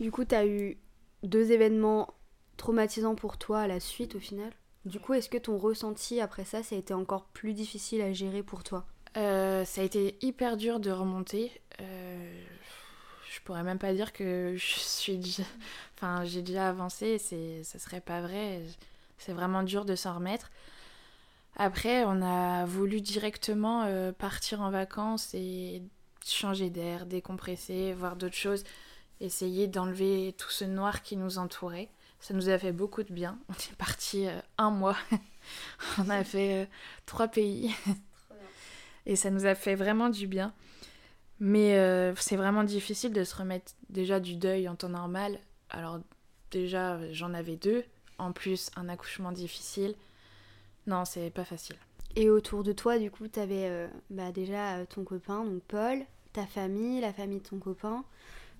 Du 0.00 0.12
coup, 0.12 0.24
tu 0.24 0.34
as 0.34 0.46
eu 0.46 0.78
deux 1.24 1.50
événements 1.50 2.14
traumatisants 2.56 3.16
pour 3.16 3.36
toi 3.36 3.62
à 3.62 3.66
la 3.66 3.80
suite 3.80 4.14
au 4.14 4.20
final? 4.20 4.52
Du 4.84 5.00
coup, 5.00 5.14
est-ce 5.14 5.28
que 5.28 5.38
ton 5.38 5.58
ressenti 5.58 6.20
après 6.20 6.44
ça, 6.44 6.62
ça 6.62 6.76
a 6.76 6.78
été 6.78 6.94
encore 6.94 7.24
plus 7.24 7.52
difficile 7.52 8.00
à 8.02 8.12
gérer 8.12 8.44
pour 8.44 8.62
toi? 8.62 8.86
Euh, 9.18 9.64
Ça 9.64 9.80
a 9.82 9.84
été 9.84 10.16
hyper 10.22 10.56
dur 10.56 10.80
de 10.80 10.90
remonter. 10.90 11.52
Euh, 11.80 12.42
je 13.30 13.40
pourrais 13.42 13.62
même 13.62 13.78
pas 13.78 13.92
dire 13.92 14.12
que 14.12 14.54
je 14.56 14.78
suis. 14.78 15.38
Enfin, 15.96 16.24
j'ai 16.24 16.42
déjà 16.42 16.68
avancé, 16.68 17.18
c'est... 17.18 17.64
ça 17.64 17.78
serait 17.78 18.00
pas 18.00 18.20
vrai. 18.20 18.62
C'est 19.18 19.32
vraiment 19.32 19.62
dur 19.62 19.84
de 19.84 19.96
s'en 19.96 20.14
remettre. 20.14 20.50
Après, 21.56 22.04
on 22.04 22.22
a 22.22 22.64
voulu 22.66 23.00
directement 23.00 23.82
euh, 23.82 24.12
partir 24.12 24.60
en 24.60 24.70
vacances 24.70 25.34
et 25.34 25.82
changer 26.24 26.70
d'air, 26.70 27.04
décompresser, 27.04 27.92
voir 27.94 28.14
d'autres 28.16 28.36
choses 28.36 28.64
essayer 29.20 29.66
d'enlever 29.66 30.34
tout 30.38 30.50
ce 30.50 30.64
noir 30.64 31.02
qui 31.02 31.16
nous 31.16 31.38
entourait. 31.38 31.88
Ça 32.20 32.34
nous 32.34 32.48
a 32.48 32.58
fait 32.58 32.72
beaucoup 32.72 33.02
de 33.02 33.12
bien. 33.12 33.38
On 33.48 33.52
est 33.52 33.76
parti 33.76 34.26
euh, 34.26 34.40
un 34.58 34.70
mois. 34.70 34.96
On 35.98 36.08
a 36.10 36.24
fait 36.24 36.68
trois 37.06 37.28
pays. 37.28 37.74
Et 39.08 39.16
ça 39.16 39.30
nous 39.30 39.46
a 39.46 39.56
fait 39.56 39.74
vraiment 39.74 40.08
du 40.08 40.28
bien. 40.28 40.52
Mais 41.40 41.76
euh, 41.76 42.14
c'est 42.14 42.36
vraiment 42.36 42.62
difficile 42.62 43.12
de 43.12 43.24
se 43.24 43.34
remettre 43.34 43.72
déjà 43.90 44.20
du 44.20 44.36
deuil 44.36 44.68
en 44.68 44.76
temps 44.76 44.88
normal. 44.88 45.40
Alors 45.70 45.98
déjà, 46.52 47.00
j'en 47.12 47.34
avais 47.34 47.56
deux. 47.56 47.84
En 48.18 48.30
plus, 48.32 48.70
un 48.76 48.88
accouchement 48.88 49.32
difficile. 49.32 49.94
Non, 50.86 51.04
c'est 51.04 51.30
pas 51.30 51.44
facile. 51.44 51.76
Et 52.14 52.30
autour 52.30 52.62
de 52.62 52.72
toi, 52.72 52.98
du 52.98 53.10
coup, 53.10 53.26
tu 53.28 53.40
avais 53.40 53.88
bah, 54.10 54.32
déjà 54.32 54.84
ton 54.86 55.04
copain, 55.04 55.44
donc 55.44 55.62
Paul, 55.68 56.04
ta 56.32 56.46
famille, 56.46 57.00
la 57.00 57.12
famille 57.12 57.38
de 57.38 57.48
ton 57.48 57.58
copain. 57.58 58.04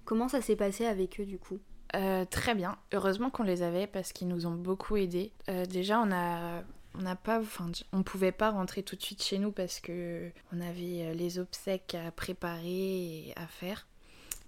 Comment 0.05 0.29
ça 0.29 0.41
s'est 0.41 0.57
passé 0.57 0.87
avec 0.87 1.21
eux 1.21 1.27
du 1.27 1.39
coup? 1.39 1.59
Euh, 1.95 2.25
Très 2.25 2.55
bien. 2.55 2.77
Heureusement 2.93 3.31
qu'on 3.31 3.43
les 3.43 3.63
avait 3.63 3.87
parce 3.87 4.13
qu'ils 4.13 4.29
nous 4.29 4.47
ont 4.47 4.55
beaucoup 4.55 4.97
aidés. 4.97 5.33
Euh, 5.49 5.67
déjà, 5.67 6.01
on 6.01 6.11
a 6.11 6.63
on 6.99 7.03
n'a 7.03 7.17
pas 7.17 7.41
enfin 7.41 7.71
on 7.93 8.03
pouvait 8.03 8.33
pas 8.33 8.51
rentrer 8.51 8.83
tout 8.83 8.97
de 8.97 9.03
suite 9.03 9.23
chez 9.23 9.39
nous 9.39 9.53
parce 9.53 9.81
que 9.81 10.31
on 10.53 10.61
avait 10.61 11.07
euh, 11.07 11.15
les 11.15 11.39
obsèques 11.39 11.95
à 11.95 12.11
préparer 12.11 13.29
et 13.29 13.33
à 13.37 13.47
faire. 13.47 13.87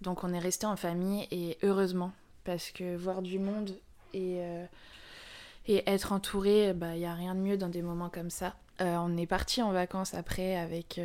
Donc 0.03 0.25
on 0.25 0.33
est 0.33 0.39
resté 0.39 0.67
en 0.67 0.77
famille 0.77 1.27
et 1.31 1.59
heureusement 1.63 2.13
parce 2.45 2.71
que 2.71 2.97
voir 2.97 3.23
du 3.23 3.39
monde 3.39 3.79
et 4.15 4.41
et 5.67 5.83
être 5.87 6.13
entouré 6.13 6.73
bah 6.73 6.97
il 6.97 7.03
y 7.03 7.07
a 7.07 7.15
rien 7.15 7.35
de 7.35 7.41
mieux 7.41 7.59
dans 7.59 7.69
des 7.69 7.83
moments 7.83 8.09
comme 8.09 8.31
ça. 8.31 8.57
On 8.81 9.17
est 9.19 9.27
parti 9.27 9.61
en 9.63 9.73
vacances 9.73 10.15
après 10.15 10.57
avec 10.57 10.99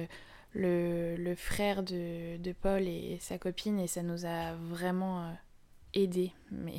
le, 0.56 1.36
frère 1.36 1.84
de, 1.84 2.52
Paul 2.62 2.84
et 2.84 3.18
sa 3.20 3.38
copine 3.38 3.80
et 3.80 3.88
ça 3.88 4.02
nous 4.02 4.26
a 4.26 4.54
vraiment 4.54 5.24
euh, 5.24 5.32
aidé, 5.94 6.32
mais 6.52 6.78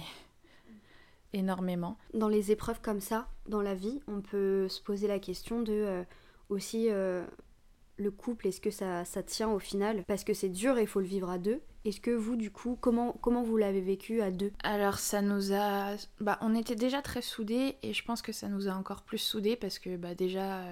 énormément. 1.37 1.97
Dans 2.14 2.28
les 2.28 2.52
épreuves 2.52 2.81
comme 2.81 3.00
ça, 3.00 3.28
dans 3.47 3.62
la 3.62 3.75
vie, 3.75 4.00
on 4.09 4.21
peut 4.21 4.69
se 4.69 4.81
poser 4.81 5.07
la 5.07 5.19
question 5.19 5.62
de 5.62 5.73
euh, 5.73 6.05
aussi 6.49 6.87
euh, 6.90 7.25
le 7.97 8.11
couple, 8.11 8.49
est-ce 8.49 8.61
que 8.61 8.71
ça, 8.71 9.05
ça 9.05 9.23
tient 9.23 9.50
au 9.50 9.59
final? 9.59 10.05
Parce 10.07 10.25
que 10.25 10.35
c'est 10.35 10.49
dur 10.49 10.78
et 10.78 10.83
il 10.83 10.88
faut 10.88 11.00
le 11.00 11.07
vivre 11.07 11.31
à 11.31 11.38
deux. 11.38 11.61
Est-ce 11.85 12.00
que 12.00 12.11
vous, 12.11 12.37
du 12.37 12.50
coup, 12.50 12.76
comment, 12.81 13.12
comment 13.21 13.43
vous 13.43 13.57
l'avez 13.57 13.81
vécu 13.81 14.21
à 14.21 14.31
deux? 14.31 14.52
Alors, 14.64 14.99
ça 14.99 15.23
nous 15.23 15.52
a. 15.52 15.95
Bah, 16.21 16.37
on 16.40 16.55
était 16.55 16.75
déjà 16.75 17.00
très 17.00 17.23
soudés 17.23 17.76
et 17.83 17.93
je 17.93 18.05
pense 18.05 18.23
que 18.23 18.33
ça 18.33 18.49
nous 18.49 18.69
a 18.69 18.73
encore 18.73 19.02
plus 19.02 19.19
soudés 19.19 19.55
parce 19.55 19.78
que 19.78 19.97
bah, 19.97 20.16
déjà, 20.16 20.64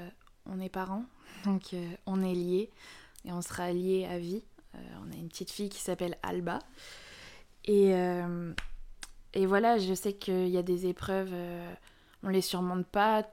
on 0.47 0.61
est 0.61 0.69
parents, 0.69 1.05
donc 1.45 1.75
euh, 1.75 1.91
on 2.07 2.23
est 2.23 2.35
liés 2.35 2.71
et 3.25 3.33
on 3.33 3.43
sera 3.43 3.73
liés 3.73 4.07
à 4.07 4.19
vie. 4.19 4.43
Euh, 4.75 4.79
on 5.07 5.13
a 5.13 5.17
une 5.17 5.29
petite 5.29 5.51
fille 5.51 5.69
qui 5.69 5.81
s'appelle 5.81 6.17
Alba. 6.23 6.59
Et, 7.65 7.95
euh, 7.95 8.53
et 9.35 9.47
voilà, 9.47 9.79
je 9.79 9.95
sais 9.95 10.13
qu'il 10.15 10.49
y 10.49 10.59
a 10.59 10.63
des 10.63 10.87
épreuves, 10.87 11.35
on 12.23 12.29
les 12.29 12.41
surmonte 12.41 12.87
pas 12.87 13.27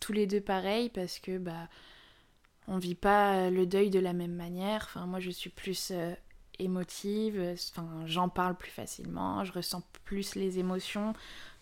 tous 0.00 0.12
les 0.12 0.26
deux 0.26 0.40
pareil 0.40 0.90
parce 0.90 1.18
que 1.18 1.38
bah 1.38 1.68
on 2.68 2.78
vit 2.78 2.94
pas 2.94 3.48
le 3.50 3.64
deuil 3.64 3.90
de 3.90 3.98
la 3.98 4.12
même 4.12 4.34
manière. 4.34 4.82
Enfin, 4.88 5.06
moi 5.06 5.20
je 5.20 5.30
suis 5.30 5.50
plus 5.50 5.92
émotive, 6.58 7.54
enfin, 7.70 8.02
j'en 8.06 8.28
parle 8.28 8.56
plus 8.56 8.70
facilement, 8.70 9.44
je 9.44 9.52
ressens 9.52 9.82
plus 10.04 10.34
les 10.34 10.58
émotions 10.58 11.14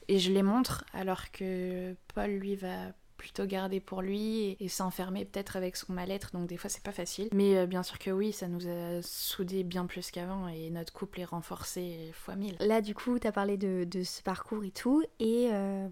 et 0.08 0.18
je 0.18 0.32
les 0.32 0.42
montre 0.42 0.84
alors 0.92 1.30
que 1.30 1.94
Paul 2.14 2.30
lui 2.30 2.56
va 2.56 2.92
plutôt 3.16 3.46
garder 3.46 3.80
pour 3.80 4.02
lui 4.02 4.56
et, 4.60 4.68
s'enfermer 4.68 5.24
peut-être 5.24 5.56
avec 5.56 5.76
son 5.76 5.92
mal-être, 5.92 6.30
donc 6.32 6.46
des 6.48 6.56
fois 6.56 6.68
c'est 6.68 6.82
pas 6.82 6.92
facile. 6.92 7.28
Mais 7.32 7.56
euh, 7.56 7.66
bien 7.66 7.82
sûr 7.82 7.98
que 7.98 8.10
oui, 8.10 8.32
ça 8.32 8.48
nous 8.48 8.66
a 8.66 9.02
soudés 9.02 9.62
bien 9.62 9.86
plus 9.86 10.10
qu'avant 10.10 10.48
et 10.48 10.70
notre 10.70 10.92
couple 10.92 11.20
est 11.20 11.24
renforcé 11.24 12.10
fois 12.12 12.34
mille. 12.34 12.56
Là 12.60 12.80
du 12.80 12.94
coup, 12.94 13.18
tu 13.18 13.26
as 13.26 13.32
parlé 13.32 13.56
de, 13.56 13.86
ce 14.02 14.22
parcours 14.22 14.64
et 14.64 14.70
tout, 14.70 15.02
et 15.20 15.48
euh, 15.52 15.88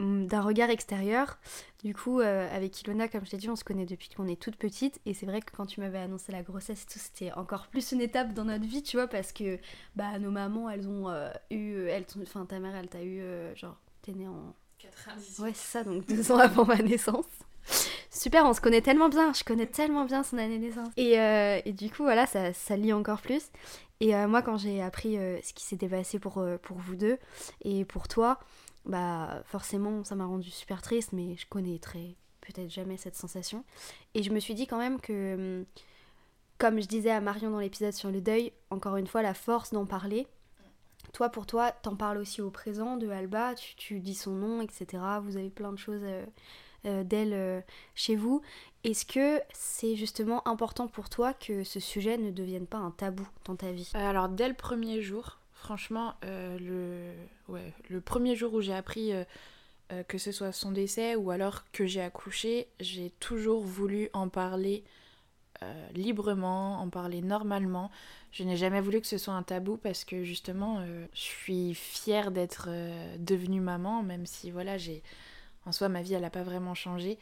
d'un 0.00 0.40
regard 0.40 0.70
extérieur. 0.70 1.38
Du 1.84 1.94
coup, 1.94 2.20
euh, 2.20 2.48
avec 2.54 2.80
Ilona, 2.82 3.08
comme 3.08 3.24
je 3.24 3.30
t'ai 3.30 3.36
dit, 3.36 3.50
on 3.50 3.56
se 3.56 3.64
connaît 3.64 3.86
depuis 3.86 4.08
qu'on 4.08 4.28
est 4.28 4.40
toute 4.40 4.56
petite, 4.56 5.00
et 5.04 5.14
c'est 5.14 5.26
vrai 5.26 5.40
que 5.40 5.50
quand 5.54 5.66
tu 5.66 5.80
m'avais 5.80 5.98
annoncé 5.98 6.32
la 6.32 6.42
grossesse 6.42 6.84
et 6.84 6.86
tout, 6.86 6.98
c'était 6.98 7.32
encore 7.32 7.66
plus 7.66 7.92
une 7.92 8.00
étape 8.00 8.34
dans 8.34 8.44
notre 8.44 8.64
vie, 8.64 8.82
tu 8.82 8.96
vois, 8.96 9.08
parce 9.08 9.32
que 9.32 9.58
bah, 9.96 10.18
nos 10.18 10.30
mamans, 10.30 10.70
elles 10.70 10.88
ont 10.88 11.12
eu, 11.50 11.86
elles, 11.88 12.06
enfin 12.22 12.46
ta 12.46 12.60
mère, 12.60 12.74
elle 12.76 12.88
t'a 12.88 13.02
eu, 13.02 13.20
genre, 13.56 13.76
t'es 14.02 14.12
née 14.12 14.28
en 14.28 14.54
Ouais, 15.38 15.52
c'est 15.54 15.78
ça, 15.78 15.84
donc 15.84 16.06
deux 16.06 16.32
ans 16.32 16.38
avant 16.38 16.64
ma 16.64 16.76
naissance. 16.76 17.26
Super, 18.10 18.44
on 18.44 18.52
se 18.52 18.60
connaît 18.60 18.82
tellement 18.82 19.08
bien, 19.08 19.32
je 19.32 19.44
connais 19.44 19.66
tellement 19.66 20.04
bien 20.04 20.22
son 20.22 20.38
année 20.38 20.58
de 20.58 20.64
naissance. 20.64 20.88
Et, 20.96 21.18
euh, 21.18 21.60
et 21.64 21.72
du 21.72 21.90
coup, 21.90 22.02
voilà, 22.02 22.26
ça, 22.26 22.52
ça 22.52 22.76
lie 22.76 22.92
encore 22.92 23.20
plus. 23.20 23.44
Et 24.00 24.14
euh, 24.14 24.26
moi, 24.28 24.42
quand 24.42 24.56
j'ai 24.58 24.82
appris 24.82 25.16
euh, 25.16 25.38
ce 25.42 25.52
qui 25.52 25.64
s'était 25.64 25.88
passé 25.88 26.18
pour, 26.18 26.44
pour 26.62 26.76
vous 26.78 26.96
deux 26.96 27.18
et 27.64 27.84
pour 27.84 28.08
toi, 28.08 28.38
bah 28.84 29.42
forcément, 29.46 30.04
ça 30.04 30.14
m'a 30.14 30.26
rendu 30.26 30.50
super 30.50 30.82
triste, 30.82 31.12
mais 31.12 31.36
je 31.36 31.46
connaîtrai 31.46 32.16
peut-être 32.40 32.70
jamais 32.70 32.96
cette 32.96 33.16
sensation. 33.16 33.64
Et 34.14 34.22
je 34.22 34.30
me 34.30 34.40
suis 34.40 34.54
dit 34.54 34.66
quand 34.66 34.78
même 34.78 35.00
que, 35.00 35.34
hum, 35.60 35.64
comme 36.58 36.80
je 36.80 36.86
disais 36.86 37.10
à 37.10 37.20
Marion 37.20 37.50
dans 37.50 37.60
l'épisode 37.60 37.92
sur 37.92 38.10
le 38.10 38.20
deuil, 38.20 38.52
encore 38.70 38.96
une 38.96 39.06
fois, 39.06 39.22
la 39.22 39.34
force 39.34 39.72
d'en 39.72 39.86
parler, 39.86 40.26
toi, 41.12 41.28
pour 41.28 41.46
toi, 41.46 41.72
t'en 41.72 41.94
parles 41.94 42.18
aussi 42.18 42.40
au 42.40 42.50
présent 42.50 42.96
de 42.96 43.08
Alba, 43.08 43.54
tu, 43.76 44.00
dis 44.00 44.14
son 44.14 44.32
nom, 44.32 44.62
etc. 44.62 45.02
Vous 45.22 45.36
avez 45.36 45.50
plein 45.50 45.72
de 45.72 45.78
choses 45.78 46.00
euh, 46.04 46.24
euh, 46.86 47.04
d'elle 47.04 47.34
euh, 47.34 47.60
chez 47.94 48.16
vous. 48.16 48.40
Est-ce 48.82 49.04
que 49.04 49.40
c'est 49.52 49.94
justement 49.94 50.46
important 50.48 50.88
pour 50.88 51.10
toi 51.10 51.34
que 51.34 51.64
ce 51.64 51.80
sujet 51.80 52.16
ne 52.16 52.30
devienne 52.30 52.66
pas 52.66 52.78
un 52.78 52.90
tabou 52.90 53.28
dans 53.44 53.56
ta 53.56 53.72
vie? 53.72 53.90
Alors, 53.94 54.28
dès 54.30 54.48
le 54.48 54.54
premier 54.54 55.02
jour, 55.02 55.38
franchement, 55.52 56.14
le, 56.22 57.12
le 57.88 58.00
premier 58.00 58.34
jour 58.34 58.54
où 58.54 58.60
j'ai 58.60 58.74
appris 58.74 59.12
que 60.08 60.18
ce 60.18 60.32
soit 60.32 60.50
son 60.50 60.72
décès 60.72 61.14
ou 61.14 61.30
alors 61.30 61.70
que 61.70 61.86
j'ai 61.86 62.00
accouché, 62.00 62.66
j'ai 62.80 63.10
toujours 63.20 63.62
voulu 63.62 64.08
en 64.14 64.28
parler 64.28 64.82
euh, 65.62 65.88
librement, 65.94 66.80
en 66.80 66.88
parler 66.88 67.22
normalement. 67.22 67.90
Je 68.30 68.44
n'ai 68.44 68.56
jamais 68.56 68.80
voulu 68.80 69.00
que 69.00 69.06
ce 69.06 69.18
soit 69.18 69.34
un 69.34 69.42
tabou 69.42 69.76
parce 69.76 70.04
que 70.04 70.24
justement, 70.24 70.78
euh, 70.80 71.06
je 71.14 71.20
suis 71.20 71.74
fière 71.74 72.30
d'être 72.30 72.68
devenue 73.18 73.60
maman, 73.60 74.02
même 74.02 74.26
si 74.26 74.50
voilà, 74.50 74.78
j'ai 74.78 75.02
en 75.66 75.72
soi 75.72 75.88
ma 75.88 76.02
vie 76.02 76.14
elle 76.14 76.22
n'a 76.22 76.30
pas 76.30 76.42
vraiment 76.42 76.74
changé, 76.74 77.18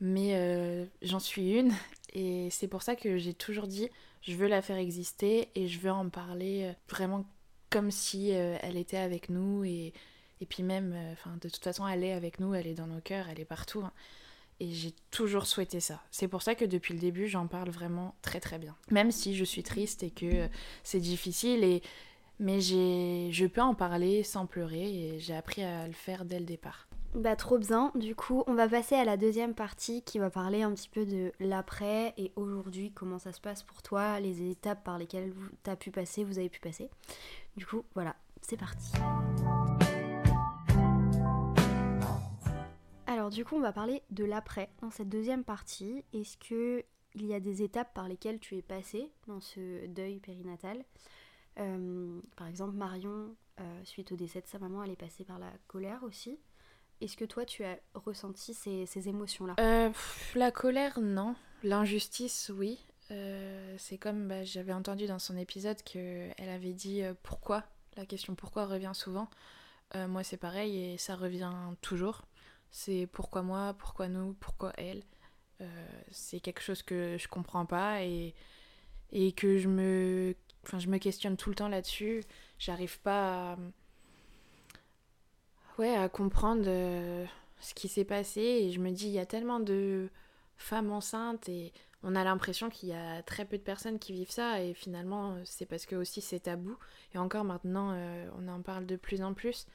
mais 0.00 0.88
j'en 1.02 1.20
suis 1.20 1.52
une 1.52 1.72
et 2.14 2.48
c'est 2.50 2.68
pour 2.68 2.82
ça 2.82 2.96
que 2.96 3.16
j'ai 3.18 3.34
toujours 3.34 3.66
dit 3.66 3.88
je 4.22 4.34
veux 4.34 4.48
la 4.48 4.60
faire 4.60 4.76
exister 4.76 5.48
et 5.54 5.68
je 5.68 5.78
veux 5.78 5.90
en 5.92 6.08
parler 6.08 6.72
vraiment 6.88 7.24
comme 7.70 7.90
si 7.90 8.30
elle 8.30 8.76
était 8.76 8.96
avec 8.96 9.28
nous 9.28 9.64
et 9.64 9.92
et 10.40 10.46
puis 10.46 10.62
même, 10.62 10.92
euh, 10.94 11.12
enfin, 11.12 11.36
de 11.40 11.48
toute 11.48 11.62
façon, 11.62 11.86
elle 11.86 12.04
est 12.04 12.12
avec 12.12 12.40
nous, 12.40 12.54
elle 12.54 12.66
est 12.66 12.74
dans 12.74 12.86
nos 12.86 13.00
cœurs, 13.00 13.26
elle 13.30 13.40
est 13.40 13.46
partout. 13.46 13.80
Hein. 13.80 13.92
Et 14.60 14.70
j'ai 14.70 14.94
toujours 15.10 15.46
souhaité 15.46 15.80
ça. 15.80 16.00
C'est 16.10 16.28
pour 16.28 16.42
ça 16.42 16.54
que 16.54 16.64
depuis 16.64 16.94
le 16.94 17.00
début, 17.00 17.26
j'en 17.26 17.46
parle 17.46 17.70
vraiment 17.70 18.14
très 18.22 18.40
très 18.40 18.58
bien. 18.58 18.74
Même 18.90 19.10
si 19.10 19.36
je 19.36 19.44
suis 19.44 19.62
triste 19.62 20.02
et 20.02 20.10
que 20.10 20.48
c'est 20.82 21.00
difficile, 21.00 21.62
et... 21.62 21.82
mais 22.38 22.60
je 22.60 23.46
peux 23.46 23.60
en 23.60 23.74
parler 23.74 24.22
sans 24.22 24.46
pleurer 24.46 24.88
et 24.88 25.18
j'ai 25.18 25.34
appris 25.34 25.62
à 25.62 25.86
le 25.86 25.92
faire 25.92 26.24
dès 26.24 26.38
le 26.38 26.46
départ. 26.46 26.88
Bah 27.14 27.34
trop 27.34 27.56
bien, 27.56 27.92
du 27.94 28.14
coup 28.14 28.44
on 28.46 28.52
va 28.52 28.68
passer 28.68 28.94
à 28.94 29.04
la 29.04 29.16
deuxième 29.16 29.54
partie 29.54 30.02
qui 30.02 30.18
va 30.18 30.28
parler 30.28 30.62
un 30.62 30.72
petit 30.72 30.90
peu 30.90 31.06
de 31.06 31.32
l'après 31.40 32.12
et 32.18 32.30
aujourd'hui 32.36 32.92
comment 32.92 33.18
ça 33.18 33.32
se 33.32 33.40
passe 33.40 33.62
pour 33.62 33.80
toi, 33.80 34.20
les 34.20 34.50
étapes 34.50 34.84
par 34.84 34.98
lesquelles 34.98 35.32
tu 35.64 35.70
as 35.70 35.76
pu 35.76 35.90
passer, 35.90 36.24
vous 36.24 36.38
avez 36.38 36.50
pu 36.50 36.60
passer. 36.60 36.90
Du 37.56 37.64
coup 37.64 37.84
voilà, 37.94 38.16
c'est 38.42 38.58
parti. 38.58 38.92
Alors 43.26 43.34
du 43.34 43.44
coup, 43.44 43.56
on 43.56 43.60
va 43.60 43.72
parler 43.72 44.04
de 44.10 44.24
l'après 44.24 44.70
dans 44.82 44.92
cette 44.92 45.08
deuxième 45.08 45.42
partie. 45.42 46.04
Est-ce 46.12 46.36
que 46.36 46.84
il 47.16 47.26
y 47.26 47.34
a 47.34 47.40
des 47.40 47.60
étapes 47.60 47.92
par 47.92 48.06
lesquelles 48.06 48.38
tu 48.38 48.56
es 48.56 48.62
passé 48.62 49.10
dans 49.26 49.40
ce 49.40 49.84
deuil 49.88 50.20
périnatal 50.20 50.84
euh, 51.58 52.20
Par 52.36 52.46
exemple, 52.46 52.76
Marion, 52.76 53.34
euh, 53.58 53.80
suite 53.82 54.12
au 54.12 54.14
décès 54.14 54.42
de 54.42 54.46
sa 54.46 54.60
maman, 54.60 54.84
elle 54.84 54.92
est 54.92 54.96
passée 54.96 55.24
par 55.24 55.40
la 55.40 55.50
colère 55.66 56.04
aussi. 56.04 56.38
Est-ce 57.00 57.16
que 57.16 57.24
toi, 57.24 57.44
tu 57.44 57.64
as 57.64 57.80
ressenti 57.94 58.54
ces, 58.54 59.08
émotions-là? 59.08 59.56
Euh, 59.58 59.90
La 60.36 60.52
colère, 60.52 61.00
non. 61.00 61.34
L'injustice, 61.64 62.52
oui. 62.54 62.78
c'est 63.08 63.98
comme 63.98 64.28
bah, 64.28 64.44
j'avais 64.44 64.72
entendu 64.72 65.06
dans 65.06 65.18
son 65.18 65.36
épisode 65.36 65.82
qu'elle 65.82 66.48
avait 66.48 66.74
dit 66.74 67.02
pourquoi? 67.24 67.64
La 67.96 68.06
question 68.06 68.36
pourquoi 68.36 68.66
revient 68.66 68.94
souvent. 68.94 69.28
moi, 69.96 70.22
c'est 70.22 70.36
pareil 70.36 70.92
et 70.92 70.96
ça 70.96 71.16
revient 71.16 71.50
toujours. 71.80 72.22
C'est 72.70 73.08
pourquoi 73.12 73.42
moi, 73.42 73.74
pourquoi 73.78 74.08
nous, 74.08 74.34
pourquoi 74.34 74.72
elle. 74.76 75.02
Euh, 75.60 75.86
c'est 76.10 76.40
quelque 76.40 76.60
chose 76.60 76.82
que 76.82 77.16
je 77.18 77.28
comprends 77.28 77.66
pas 77.66 78.02
et, 78.02 78.34
et 79.12 79.32
que 79.32 79.58
je 79.58 79.68
me, 79.68 80.34
enfin, 80.64 80.78
je 80.78 80.88
me 80.88 80.98
questionne 80.98 81.36
tout 81.36 81.48
le 81.48 81.56
temps 81.56 81.68
là-dessus. 81.68 82.22
J'arrive 82.58 83.00
pas 83.00 83.52
à, 83.52 83.58
ouais, 85.78 85.94
à 85.96 86.08
comprendre 86.08 86.64
euh, 86.66 87.24
ce 87.60 87.74
qui 87.74 87.88
s'est 87.88 88.04
passé 88.04 88.40
et 88.40 88.72
je 88.72 88.80
me 88.80 88.90
dis, 88.90 89.06
il 89.06 89.12
y 89.12 89.18
a 89.18 89.26
tellement 89.26 89.60
de 89.60 90.10
femmes 90.56 90.90
enceintes 90.90 91.48
et 91.48 91.72
on 92.02 92.14
a 92.14 92.24
l'impression 92.24 92.70
qu'il 92.70 92.90
y 92.90 92.94
a 92.94 93.22
très 93.22 93.44
peu 93.44 93.58
de 93.58 93.62
personnes 93.62 93.98
qui 93.98 94.12
vivent 94.12 94.30
ça 94.30 94.62
et 94.62 94.74
finalement 94.74 95.36
c'est 95.44 95.66
parce 95.66 95.86
que 95.86 95.96
aussi 95.96 96.20
c'est 96.20 96.40
tabou 96.40 96.76
et 97.14 97.18
encore 97.18 97.44
maintenant 97.44 97.92
euh, 97.92 98.28
on 98.38 98.48
en 98.48 98.62
parle 98.62 98.86
de 98.86 98.96
plus 98.96 99.22
en 99.22 99.34
plus 99.34 99.66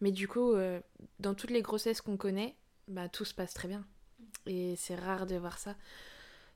mais 0.00 0.12
du 0.12 0.28
coup, 0.28 0.52
euh, 0.52 0.80
dans 1.20 1.34
toutes 1.34 1.50
les 1.50 1.62
grossesses 1.62 2.00
qu'on 2.00 2.16
connaît, 2.16 2.56
bah, 2.88 3.08
tout 3.08 3.24
se 3.24 3.34
passe 3.34 3.54
très 3.54 3.68
bien. 3.68 3.84
Et 4.46 4.76
c'est 4.76 4.94
rare 4.94 5.26
de 5.26 5.36
voir 5.36 5.58
ça. 5.58 5.76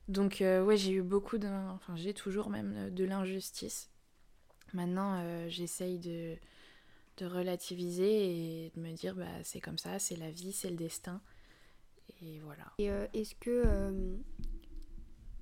Donc, 0.07 0.41
euh, 0.41 0.63
ouais, 0.63 0.77
j'ai 0.77 0.91
eu 0.91 1.01
beaucoup 1.01 1.37
de. 1.37 1.47
Enfin, 1.47 1.95
j'ai 1.95 2.13
toujours 2.13 2.49
même 2.49 2.73
euh, 2.75 2.89
de 2.89 3.03
l'injustice. 3.03 3.89
Maintenant, 4.73 5.21
j'essaye 5.49 5.99
de, 5.99 6.37
de 7.17 7.25
relativiser 7.25 8.65
et 8.65 8.71
de 8.73 8.79
me 8.79 8.93
dire, 8.93 9.15
bah, 9.15 9.25
c'est 9.43 9.59
comme 9.59 9.77
ça, 9.77 9.99
c'est 9.99 10.15
la 10.15 10.31
vie, 10.31 10.53
c'est 10.53 10.69
le 10.69 10.77
destin. 10.77 11.21
Et 12.21 12.39
voilà. 12.39 12.71
Et 12.77 12.85
est-ce 13.19 13.35
que 13.35 14.17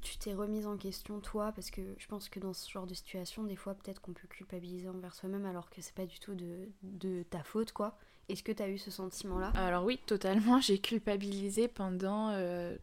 tu 0.02 0.18
t'es 0.18 0.34
remise 0.34 0.68
en 0.68 0.78
question 0.78 1.20
toi 1.20 1.52
parce 1.52 1.72
que 1.72 1.82
je 1.98 2.08
pense 2.08 2.30
que 2.30 2.40
dans 2.40 2.54
ce 2.54 2.70
genre 2.70 2.86
de 2.86 2.94
situation 2.94 3.44
des 3.44 3.56
fois 3.56 3.74
peut-être 3.74 4.02
qu'on 4.02 4.14
peut 4.14 4.28
culpabiliser 4.28 4.90
envers 4.90 5.14
soi-même 5.14 5.46
alors 5.46 5.70
que 5.70 5.82
c'est 5.82 5.94
pas 5.94 6.06
du 6.06 6.20
tout 6.20 6.36
de, 6.36 7.24
ta 7.30 7.44
faute 7.44 7.72
quoi. 7.72 7.98
Est-ce 8.28 8.44
que 8.44 8.52
tu 8.52 8.62
as 8.62 8.70
eu 8.70 8.78
ce 8.78 8.92
sentiment 8.92 9.40
là 9.40 9.52
alors 9.56 9.84
oui 9.84 10.00
totalement. 10.06 10.60
J'ai 10.62 10.80
culpabilisé 10.80 11.68
pendant 11.68 12.30
euh, 12.30 12.76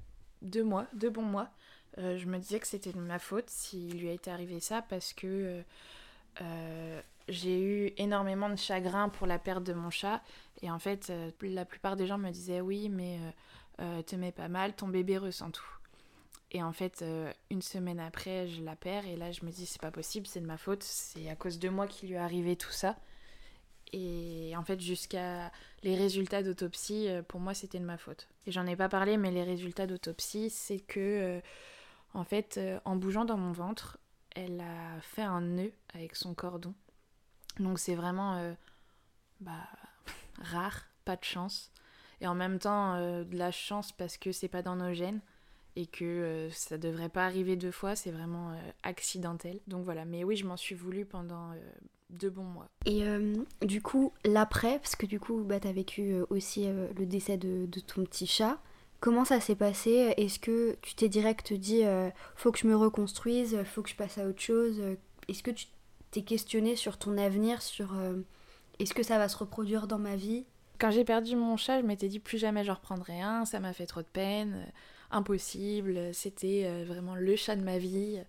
deux 0.42 0.64
mois 0.64 0.86
deux 0.92 1.10
bons 1.10 1.22
mois. 1.22 1.50
Euh, 1.98 2.18
je 2.18 2.26
me 2.26 2.38
disais 2.38 2.60
que 2.60 2.66
c'était 2.66 2.92
de 2.92 3.00
ma 3.00 3.18
faute 3.18 3.48
s'il 3.48 3.98
lui 3.98 4.08
a 4.08 4.12
été 4.12 4.30
arrivé 4.30 4.60
ça 4.60 4.82
parce 4.82 5.12
que 5.12 5.62
euh, 6.42 7.02
j'ai 7.28 7.62
eu 7.62 7.92
énormément 7.96 8.50
de 8.50 8.56
chagrin 8.56 9.08
pour 9.08 9.26
la 9.26 9.38
perte 9.38 9.64
de 9.64 9.72
mon 9.72 9.90
chat. 9.90 10.22
Et 10.62 10.70
en 10.70 10.78
fait 10.78 11.12
la 11.40 11.64
plupart 11.64 11.96
des 11.96 12.06
gens 12.06 12.18
me 12.18 12.30
disaient 12.30 12.60
oui 12.60 12.88
mais 12.88 13.18
te 14.06 14.16
mets 14.16 14.32
pas 14.32 14.48
mal 14.48 14.74
ton 14.74 14.88
bébé 14.88 15.18
ressent 15.18 15.50
tout 15.50 15.75
et 16.52 16.62
en 16.62 16.72
fait, 16.72 17.02
euh, 17.02 17.32
une 17.50 17.62
semaine 17.62 17.98
après, 17.98 18.46
je 18.46 18.62
la 18.62 18.76
perds 18.76 19.06
et 19.06 19.16
là, 19.16 19.32
je 19.32 19.44
me 19.44 19.50
dis, 19.50 19.66
c'est 19.66 19.80
pas 19.80 19.90
possible, 19.90 20.26
c'est 20.26 20.40
de 20.40 20.46
ma 20.46 20.58
faute, 20.58 20.82
c'est 20.82 21.28
à 21.28 21.34
cause 21.34 21.58
de 21.58 21.68
moi 21.68 21.86
qu'il 21.86 22.08
lui 22.08 22.14
est 22.14 22.18
arrivé 22.18 22.56
tout 22.56 22.70
ça. 22.70 22.96
Et 23.92 24.54
en 24.56 24.62
fait, 24.62 24.80
jusqu'à 24.80 25.50
les 25.82 25.96
résultats 25.96 26.42
d'autopsie, 26.42 27.08
euh, 27.08 27.22
pour 27.22 27.40
moi, 27.40 27.54
c'était 27.54 27.78
de 27.78 27.84
ma 27.84 27.98
faute. 27.98 28.28
Et 28.46 28.52
j'en 28.52 28.66
ai 28.66 28.76
pas 28.76 28.88
parlé, 28.88 29.16
mais 29.16 29.30
les 29.30 29.42
résultats 29.42 29.86
d'autopsie, 29.86 30.50
c'est 30.50 30.80
que, 30.80 31.00
euh, 31.00 31.40
en 32.14 32.24
fait, 32.24 32.60
en 32.84 32.96
bougeant 32.96 33.24
dans 33.24 33.36
mon 33.36 33.52
ventre, 33.52 33.98
elle 34.34 34.60
a 34.60 35.00
fait 35.00 35.22
un 35.22 35.40
nœud 35.40 35.72
avec 35.94 36.14
son 36.14 36.34
cordon. 36.34 36.74
Donc 37.58 37.78
c'est 37.78 37.94
vraiment 37.94 38.54
bah, 39.40 39.68
rare, 40.40 40.86
pas 41.04 41.16
de 41.16 41.24
chance. 41.24 41.70
Et 42.20 42.26
en 42.26 42.34
même 42.34 42.58
temps, 42.58 42.98
de 42.98 43.36
la 43.36 43.50
chance 43.50 43.92
parce 43.92 44.16
que 44.16 44.32
c'est 44.32 44.48
pas 44.48 44.62
dans 44.62 44.76
nos 44.76 44.94
gènes 44.94 45.20
et 45.76 45.86
que 45.86 46.04
euh, 46.04 46.50
ça 46.50 46.78
devrait 46.78 47.10
pas 47.10 47.26
arriver 47.26 47.54
deux 47.54 47.70
fois, 47.70 47.94
c'est 47.94 48.10
vraiment 48.10 48.50
euh, 48.50 48.54
accidentel. 48.82 49.60
Donc 49.68 49.84
voilà, 49.84 50.06
mais 50.06 50.24
oui, 50.24 50.34
je 50.34 50.46
m'en 50.46 50.56
suis 50.56 50.74
voulu 50.74 51.04
pendant 51.04 51.52
euh, 51.52 51.56
deux 52.08 52.30
bons 52.30 52.44
mois. 52.44 52.68
Et 52.86 53.04
du 53.62 53.82
coup, 53.82 54.12
l'après, 54.24 54.78
parce 54.78 54.96
que 54.96 55.06
du 55.06 55.20
coup, 55.20 55.44
bah, 55.44 55.60
tu 55.60 55.68
as 55.68 55.72
vécu 55.72 56.14
aussi 56.30 56.66
le 56.66 57.06
décès 57.06 57.36
de, 57.36 57.66
de, 57.66 57.80
ton 57.80 58.04
petit 58.04 58.26
chat. 58.26 58.58
Comment 59.00 59.24
ça 59.24 59.40
s'est 59.40 59.56
passé? 59.56 60.14
Est-ce 60.16 60.38
que 60.38 60.76
tu 60.80 60.94
t'es 60.94 61.08
direct 61.08 61.52
dit 61.52 61.82
faut 62.36 62.52
que 62.52 62.58
je 62.58 62.66
me 62.66 62.76
reconstruise, 62.76 63.62
faut 63.64 63.82
que 63.82 63.90
je 63.90 63.96
passe 63.96 64.18
à 64.18 64.26
autre 64.26 64.40
chose? 64.40 64.80
Est-ce 65.28 65.42
que 65.42 65.50
tu 65.50 65.66
t'es 66.12 66.22
questionné 66.22 66.76
sur 66.76 66.96
ton 66.96 67.18
avenir, 67.18 67.60
sur 67.60 67.94
est-ce 68.78 68.94
que 68.94 69.02
ça 69.02 69.18
va 69.18 69.28
se 69.28 69.36
reproduire 69.36 69.88
dans 69.88 69.98
ma 69.98 70.14
vie? 70.14 70.46
Quand 70.78 70.92
j'ai 70.92 71.04
perdu 71.04 71.34
mon 71.34 71.56
chat, 71.56 71.80
je 71.80 71.86
m'étais 71.86 72.08
dit 72.08 72.20
plus 72.20 72.38
jamais 72.38 72.62
je 72.62 72.70
reprendrai 72.70 73.20
un, 73.20 73.44
ça 73.44 73.58
m'a 73.58 73.72
fait 73.72 73.86
trop 73.86 74.02
de 74.02 74.06
peine 74.06 74.64
impossible, 75.10 76.12
c'était 76.12 76.64
euh, 76.66 76.84
vraiment 76.86 77.14
le 77.14 77.36
chat 77.36 77.56
de 77.56 77.62
ma 77.62 77.78
vie. 77.78 78.20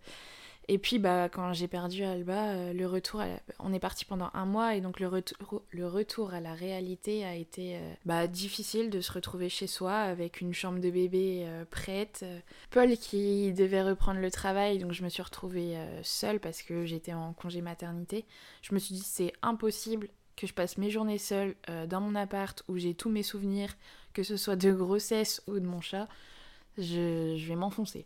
Et 0.70 0.80
puis 0.80 1.00
bah, 1.00 1.30
quand 1.30 1.54
j'ai 1.54 1.70
perdu 1.70 2.04
Alba, 2.04 2.50
euh, 2.50 2.74
le 2.74 2.86
retour, 2.88 3.24
on 3.60 3.74
est 3.74 3.80
parti 3.80 4.04
pendant 4.04 4.30
un 4.34 4.46
mois 4.46 4.76
et 4.76 4.82
donc 4.82 5.00
le, 5.00 5.08
retour, 5.08 5.62
le 5.72 5.88
retour 5.88 6.34
à 6.34 6.42
la 6.42 6.54
réalité 6.54 7.24
a 7.24 7.36
été 7.36 7.78
euh, 7.78 7.94
bah, 8.06 8.28
difficile 8.28 8.90
de 8.90 9.00
se 9.00 9.14
retrouver 9.14 9.48
chez 9.48 9.68
soi 9.68 9.94
avec 9.94 10.42
une 10.42 10.54
chambre 10.54 10.80
de 10.80 10.90
bébé 10.90 11.48
prête. 11.72 12.26
Paul 12.70 12.98
qui 12.98 13.54
devait 13.54 13.82
reprendre 13.82 14.20
le 14.20 14.30
travail, 14.30 14.80
donc 14.80 14.92
je 14.92 15.04
me 15.04 15.10
suis 15.10 15.24
retrouvée 15.24 15.78
seule 16.04 16.42
parce 16.42 16.62
que 16.62 16.86
j'étais 16.86 17.14
en 17.14 17.32
congé 17.32 17.62
maternité. 17.62 18.26
Je 18.62 18.74
me 18.74 18.80
suis 18.80 18.96
dit 18.96 19.04
c'est 19.06 19.32
impossible 19.42 20.10
que 20.36 20.48
je 20.48 20.54
passe 20.54 20.78
mes 20.78 20.90
journées 20.90 21.18
seule 21.18 21.56
dans 21.88 22.02
mon 22.02 22.14
appart 22.14 22.62
où 22.68 22.78
j'ai 22.78 22.94
tous 22.94 23.10
mes 23.10 23.24
souvenirs, 23.24 23.74
que 24.12 24.24
ce 24.24 24.36
soit 24.36 24.58
de 24.58 24.74
grossesse 24.74 25.42
ou 25.48 25.60
de 25.60 25.66
mon 25.66 25.80
chat 25.80 26.10
je, 26.78 27.48
vais 27.48 27.56
m'enfoncer. 27.56 28.06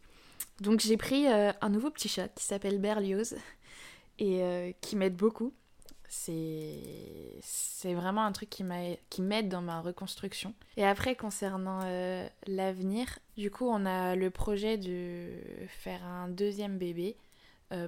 Donc 0.60 0.80
j'ai 0.80 0.98
pris 0.98 1.28
euh, 1.28 1.52
un 1.62 1.70
nouveau 1.70 1.90
petit 1.90 2.10
chat 2.10 2.28
qui 2.30 2.44
s'appelle 2.44 2.80
Berlioz 2.80 3.36
et 4.20 4.42
euh, 4.44 4.72
qui 4.82 4.96
m'aide 4.96 5.16
beaucoup. 5.16 5.54
C'est 6.10 7.40
vraiment 7.86 8.26
un 8.26 8.34
truc 8.34 8.50
qui 8.50 9.22
m'aide 9.22 9.48
dans 9.48 9.62
ma 9.62 9.80
reconstruction. 9.80 10.54
Et 10.76 10.86
après, 10.86 11.16
concernant 11.16 11.80
euh, 11.84 12.28
l'avenir, 12.48 13.20
du 13.38 13.50
coup, 13.50 13.66
on 13.66 13.86
a 13.86 14.18
le 14.18 14.30
projet 14.30 14.78
de 14.78 15.30
faire 15.70 16.04
un 16.04 16.28
deuxième 16.28 16.78
bébé. 16.78 17.16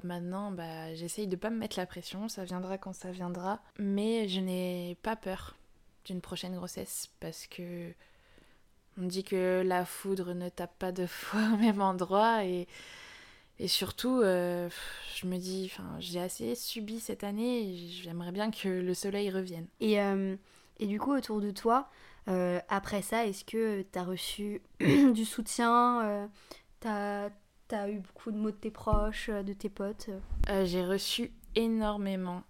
maintenant, 0.06 0.52
bah, 0.52 0.96
j'essaye 0.96 1.28
de 1.28 1.36
pas 1.36 1.50
me 1.50 1.58
mettre 1.58 1.78
la 1.78 1.86
pression, 1.86 2.30
ça 2.30 2.46
viendra 2.46 2.78
quand 2.78 2.94
ça 2.94 3.12
viendra. 3.12 3.62
Mais 3.78 4.30
je 4.30 4.40
n'ai 4.40 4.98
pas 5.04 5.18
peur 5.18 5.58
d'une 6.06 6.22
prochaine 6.22 6.56
grossesse 6.56 7.10
parce 7.20 7.46
que 7.48 7.94
on 9.02 9.06
dit 9.06 9.24
que 9.24 9.64
la 9.66 9.86
foudre 9.86 10.34
ne 10.34 10.50
tape 10.50 10.78
pas 10.78 10.92
deux 10.92 11.08
fois 11.08 11.42
au 11.54 11.58
même 11.58 11.82
endroit 11.82 12.46
et, 12.46 12.68
et 13.60 13.68
surtout, 13.68 14.22
euh, 14.22 14.70
je 15.16 15.28
me 15.28 15.38
dis, 15.38 15.72
j'ai 16.00 16.20
assez 16.20 16.56
subi 16.56 17.00
cette 17.00 17.24
année 17.24 17.70
et 17.70 17.88
j'aimerais 17.88 18.32
bien 18.32 18.52
que 18.52 18.68
le 18.68 18.94
soleil 18.94 19.30
revienne. 19.30 19.68
Et, 19.80 20.02
euh, 20.02 20.36
et 20.80 20.88
du 20.88 21.00
coup, 21.00 21.16
autour 21.16 21.40
de 21.40 21.52
toi, 21.52 21.90
euh, 22.28 22.60
après 22.70 23.02
ça, 23.02 23.26
est-ce 23.26 23.46
que 23.46 23.84
tu 23.84 24.00
as 24.00 24.04
reçu 24.04 24.62
du 24.80 25.24
soutien 25.24 26.30
Tu 26.82 26.88
as, 26.88 27.30
t'as 27.68 27.90
eu 27.90 28.00
beaucoup 28.00 28.32
de 28.32 28.38
mots 28.38 28.52
de 28.52 28.56
tes 28.56 28.72
proches, 28.72 29.30
de 29.30 29.54
tes 29.54 29.70
potes? 29.70 30.10
J'ai 30.66 30.84
reçu 30.84 31.32
énormément, 31.56 32.44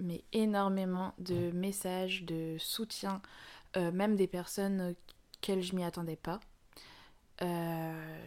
mais 0.00 0.24
énormément 0.32 1.14
de 1.18 1.52
messages 1.52 2.24
de 2.24 2.56
soutien, 2.58 3.22
même 3.76 4.16
des 4.16 4.26
personnes 4.26 4.96
auxquelles 5.38 5.62
je 5.62 5.74
m'y 5.74 5.84
attendais 5.84 6.16
pas. 6.16 6.40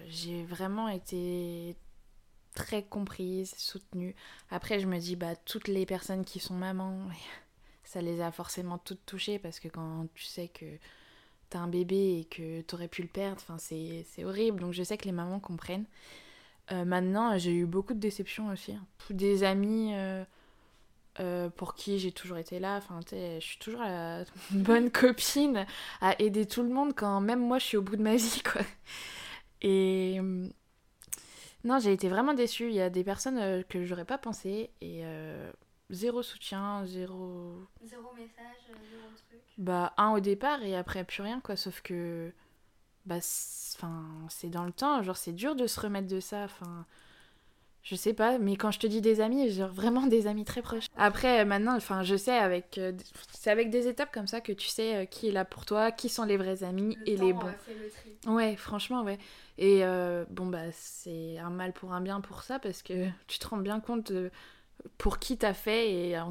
j'ai 0.07 0.43
vraiment 0.43 0.87
été 0.87 1.75
très 2.55 2.83
comprise, 2.83 3.53
soutenue. 3.57 4.15
Après, 4.49 4.79
je 4.79 4.87
me 4.87 4.97
dis, 4.97 5.15
bah, 5.15 5.35
toutes 5.35 5.67
les 5.67 5.85
personnes 5.85 6.25
qui 6.25 6.39
sont 6.39 6.53
mamans, 6.53 7.07
ça 7.83 8.01
les 8.01 8.21
a 8.21 8.31
forcément 8.31 8.77
toutes 8.77 9.05
touchées 9.05 9.39
parce 9.39 9.59
que 9.59 9.67
quand 9.67 10.07
tu 10.15 10.25
sais 10.25 10.47
que 10.47 10.65
t'as 11.49 11.59
un 11.59 11.67
bébé 11.67 12.19
et 12.19 12.25
que 12.25 12.61
t'aurais 12.61 12.87
pu 12.87 13.01
le 13.01 13.07
perdre, 13.07 13.41
enfin, 13.41 13.57
c'est 13.57 14.23
horrible. 14.23 14.59
Donc, 14.59 14.73
je 14.73 14.83
sais 14.83 14.97
que 14.97 15.05
les 15.05 15.11
mamans 15.11 15.39
comprennent. 15.39 15.85
Euh, 16.71 16.85
maintenant, 16.85 17.37
j'ai 17.37 17.53
eu 17.53 17.65
beaucoup 17.65 17.93
de 17.93 17.99
déceptions 17.99 18.49
aussi. 18.49 18.73
Hein. 18.73 18.85
Des 19.09 19.43
amis 19.43 19.93
euh, 19.93 20.23
euh, 21.19 21.49
pour 21.49 21.75
qui 21.75 21.99
j'ai 21.99 22.11
toujours 22.11 22.37
été 22.37 22.59
là. 22.59 22.77
Enfin, 22.77 22.99
je 23.11 23.39
suis 23.39 23.59
toujours 23.59 23.81
la 23.81 24.23
bonne 24.51 24.91
copine 24.91 25.65
à 26.01 26.19
aider 26.21 26.45
tout 26.45 26.63
le 26.63 26.69
monde 26.69 26.93
quand 26.95 27.19
même 27.21 27.45
moi 27.45 27.59
je 27.59 27.65
suis 27.65 27.77
au 27.77 27.81
bout 27.81 27.95
de 27.97 28.03
ma 28.03 28.15
vie, 28.15 28.41
quoi. 28.43 28.61
Et 29.61 30.19
non, 31.63 31.79
j'ai 31.79 31.93
été 31.93 32.09
vraiment 32.09 32.33
déçue. 32.33 32.69
Il 32.69 32.75
y 32.75 32.81
a 32.81 32.89
des 32.89 33.03
personnes 33.03 33.37
euh, 33.37 33.63
que 33.63 33.85
j'aurais 33.85 34.05
pas 34.05 34.17
pensé 34.17 34.71
et 34.81 35.01
euh, 35.05 35.51
zéro 35.89 36.23
soutien, 36.23 36.85
zéro. 36.85 37.67
Zéro 37.83 38.13
message, 38.13 38.57
euh, 38.69 38.73
zéro 38.89 39.07
truc. 39.29 39.41
Bah, 39.57 39.93
un 39.97 40.11
au 40.11 40.19
départ 40.19 40.63
et 40.63 40.75
après 40.75 41.03
plus 41.03 41.21
rien, 41.21 41.39
quoi. 41.39 41.55
Sauf 41.55 41.81
que. 41.81 42.33
Bah, 43.05 43.19
c'est 43.21 44.49
dans 44.49 44.65
le 44.65 44.71
temps. 44.71 45.01
Genre, 45.03 45.17
c'est 45.17 45.33
dur 45.33 45.55
de 45.55 45.67
se 45.67 45.79
remettre 45.79 46.07
de 46.07 46.19
ça. 46.19 46.43
Enfin. 46.43 46.85
Je 47.83 47.95
sais 47.95 48.13
pas, 48.13 48.37
mais 48.37 48.55
quand 48.57 48.71
je 48.71 48.79
te 48.79 48.87
dis 48.87 49.01
des 49.01 49.21
amis, 49.21 49.49
genre 49.49 49.71
vraiment 49.71 50.05
des 50.05 50.27
amis 50.27 50.45
très 50.45 50.61
proches. 50.61 50.85
Après, 50.97 51.43
maintenant, 51.45 51.75
enfin, 51.75 52.03
je 52.03 52.15
sais 52.15 52.37
avec, 52.37 52.79
c'est 53.33 53.49
avec 53.49 53.71
des 53.71 53.87
étapes 53.87 54.13
comme 54.13 54.27
ça 54.27 54.39
que 54.39 54.51
tu 54.51 54.67
sais 54.67 55.07
qui 55.09 55.29
est 55.29 55.31
là 55.31 55.45
pour 55.45 55.65
toi, 55.65 55.91
qui 55.91 56.07
sont 56.07 56.23
les 56.23 56.37
vrais 56.37 56.63
amis 56.63 56.97
et 57.07 57.17
les 57.17 57.33
bons. 57.33 57.51
Ouais, 58.27 58.55
franchement, 58.55 59.01
ouais. 59.03 59.17
Et 59.57 59.83
euh, 59.83 60.25
bon, 60.29 60.45
bah, 60.45 60.71
c'est 60.71 61.37
un 61.39 61.49
mal 61.49 61.73
pour 61.73 61.93
un 61.93 62.01
bien 62.01 62.21
pour 62.21 62.43
ça, 62.43 62.59
parce 62.59 62.83
que 62.83 63.07
tu 63.27 63.39
te 63.39 63.47
rends 63.47 63.57
bien 63.57 63.79
compte 63.79 64.11
pour 64.97 65.19
qui 65.19 65.37
t'as 65.37 65.53
fait 65.53 65.91
et 65.91 66.17
euh, 66.17 66.23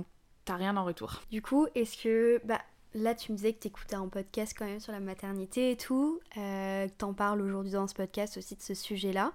t'as 0.44 0.56
rien 0.56 0.76
en 0.76 0.84
retour. 0.84 1.22
Du 1.30 1.42
coup, 1.42 1.66
est-ce 1.74 2.02
que. 2.02 2.40
Bah, 2.44 2.60
là, 2.94 3.14
tu 3.14 3.32
me 3.32 3.36
disais 3.36 3.52
que 3.52 3.60
t'écoutais 3.60 3.96
un 3.96 4.08
podcast 4.08 4.54
quand 4.56 4.66
même 4.66 4.80
sur 4.80 4.92
la 4.92 5.00
maternité 5.00 5.72
et 5.72 5.76
tout, 5.76 6.20
euh, 6.36 6.88
que 6.88 6.92
t'en 6.98 7.14
parles 7.14 7.40
aujourd'hui 7.40 7.72
dans 7.72 7.86
ce 7.86 7.94
podcast 7.94 8.36
aussi 8.36 8.56
de 8.56 8.62
ce 8.62 8.74
sujet-là. 8.74 9.32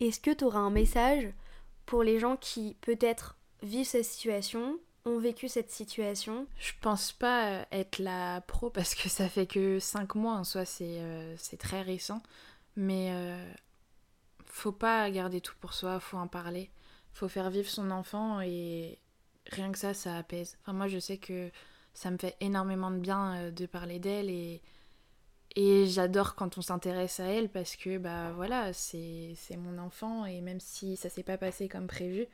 Est-ce 0.00 0.20
que 0.20 0.30
t'auras 0.30 0.60
un 0.60 0.70
message 0.70 1.28
pour 1.86 2.02
les 2.02 2.18
gens 2.18 2.36
qui, 2.36 2.76
peut-être, 2.80 3.36
vivent 3.62 3.86
cette 3.86 4.04
situation, 4.04 4.78
ont 5.04 5.18
vécu 5.18 5.48
cette 5.48 5.70
situation 5.70 6.46
Je 6.58 6.72
pense 6.80 7.12
pas 7.12 7.66
être 7.72 7.98
la 7.98 8.40
pro 8.42 8.70
parce 8.70 8.94
que 8.94 9.08
ça 9.08 9.28
fait 9.28 9.46
que 9.46 9.78
5 9.78 10.14
mois 10.14 10.34
en 10.34 10.44
soi, 10.44 10.64
c'est 10.64 11.56
très 11.58 11.82
récent. 11.82 12.22
Mais 12.76 13.10
euh, 13.12 13.52
faut 14.46 14.72
pas 14.72 15.10
garder 15.10 15.40
tout 15.40 15.54
pour 15.60 15.74
soi, 15.74 16.00
faut 16.00 16.16
en 16.16 16.28
parler. 16.28 16.70
Faut 17.12 17.28
faire 17.28 17.50
vivre 17.50 17.68
son 17.68 17.90
enfant 17.90 18.40
et 18.40 18.98
rien 19.46 19.72
que 19.72 19.78
ça, 19.78 19.94
ça 19.94 20.16
apaise. 20.16 20.56
Enfin, 20.62 20.72
moi, 20.72 20.86
je 20.86 20.98
sais 20.98 21.18
que 21.18 21.50
ça 21.92 22.10
me 22.10 22.18
fait 22.18 22.36
énormément 22.40 22.90
de 22.90 22.98
bien 22.98 23.34
euh, 23.36 23.50
de 23.50 23.66
parler 23.66 23.98
d'elle 23.98 24.30
et, 24.30 24.62
et 25.56 25.86
j'adore 25.86 26.34
quand 26.36 26.58
on 26.58 26.62
s'intéresse 26.62 27.20
à 27.20 27.24
elle 27.24 27.48
parce 27.48 27.76
que, 27.76 27.98
bah 27.98 28.32
voilà, 28.32 28.72
c'est 28.72 29.34
mon 29.56 29.78
enfant 29.78 30.24
et 30.24 30.40
même 30.40 30.60
si 30.60 30.96
ça 30.96 31.08
s'est 31.08 31.22
pas 31.22 31.38
passé 31.38 31.68
comme 31.68 31.86
prévu, 31.86 32.26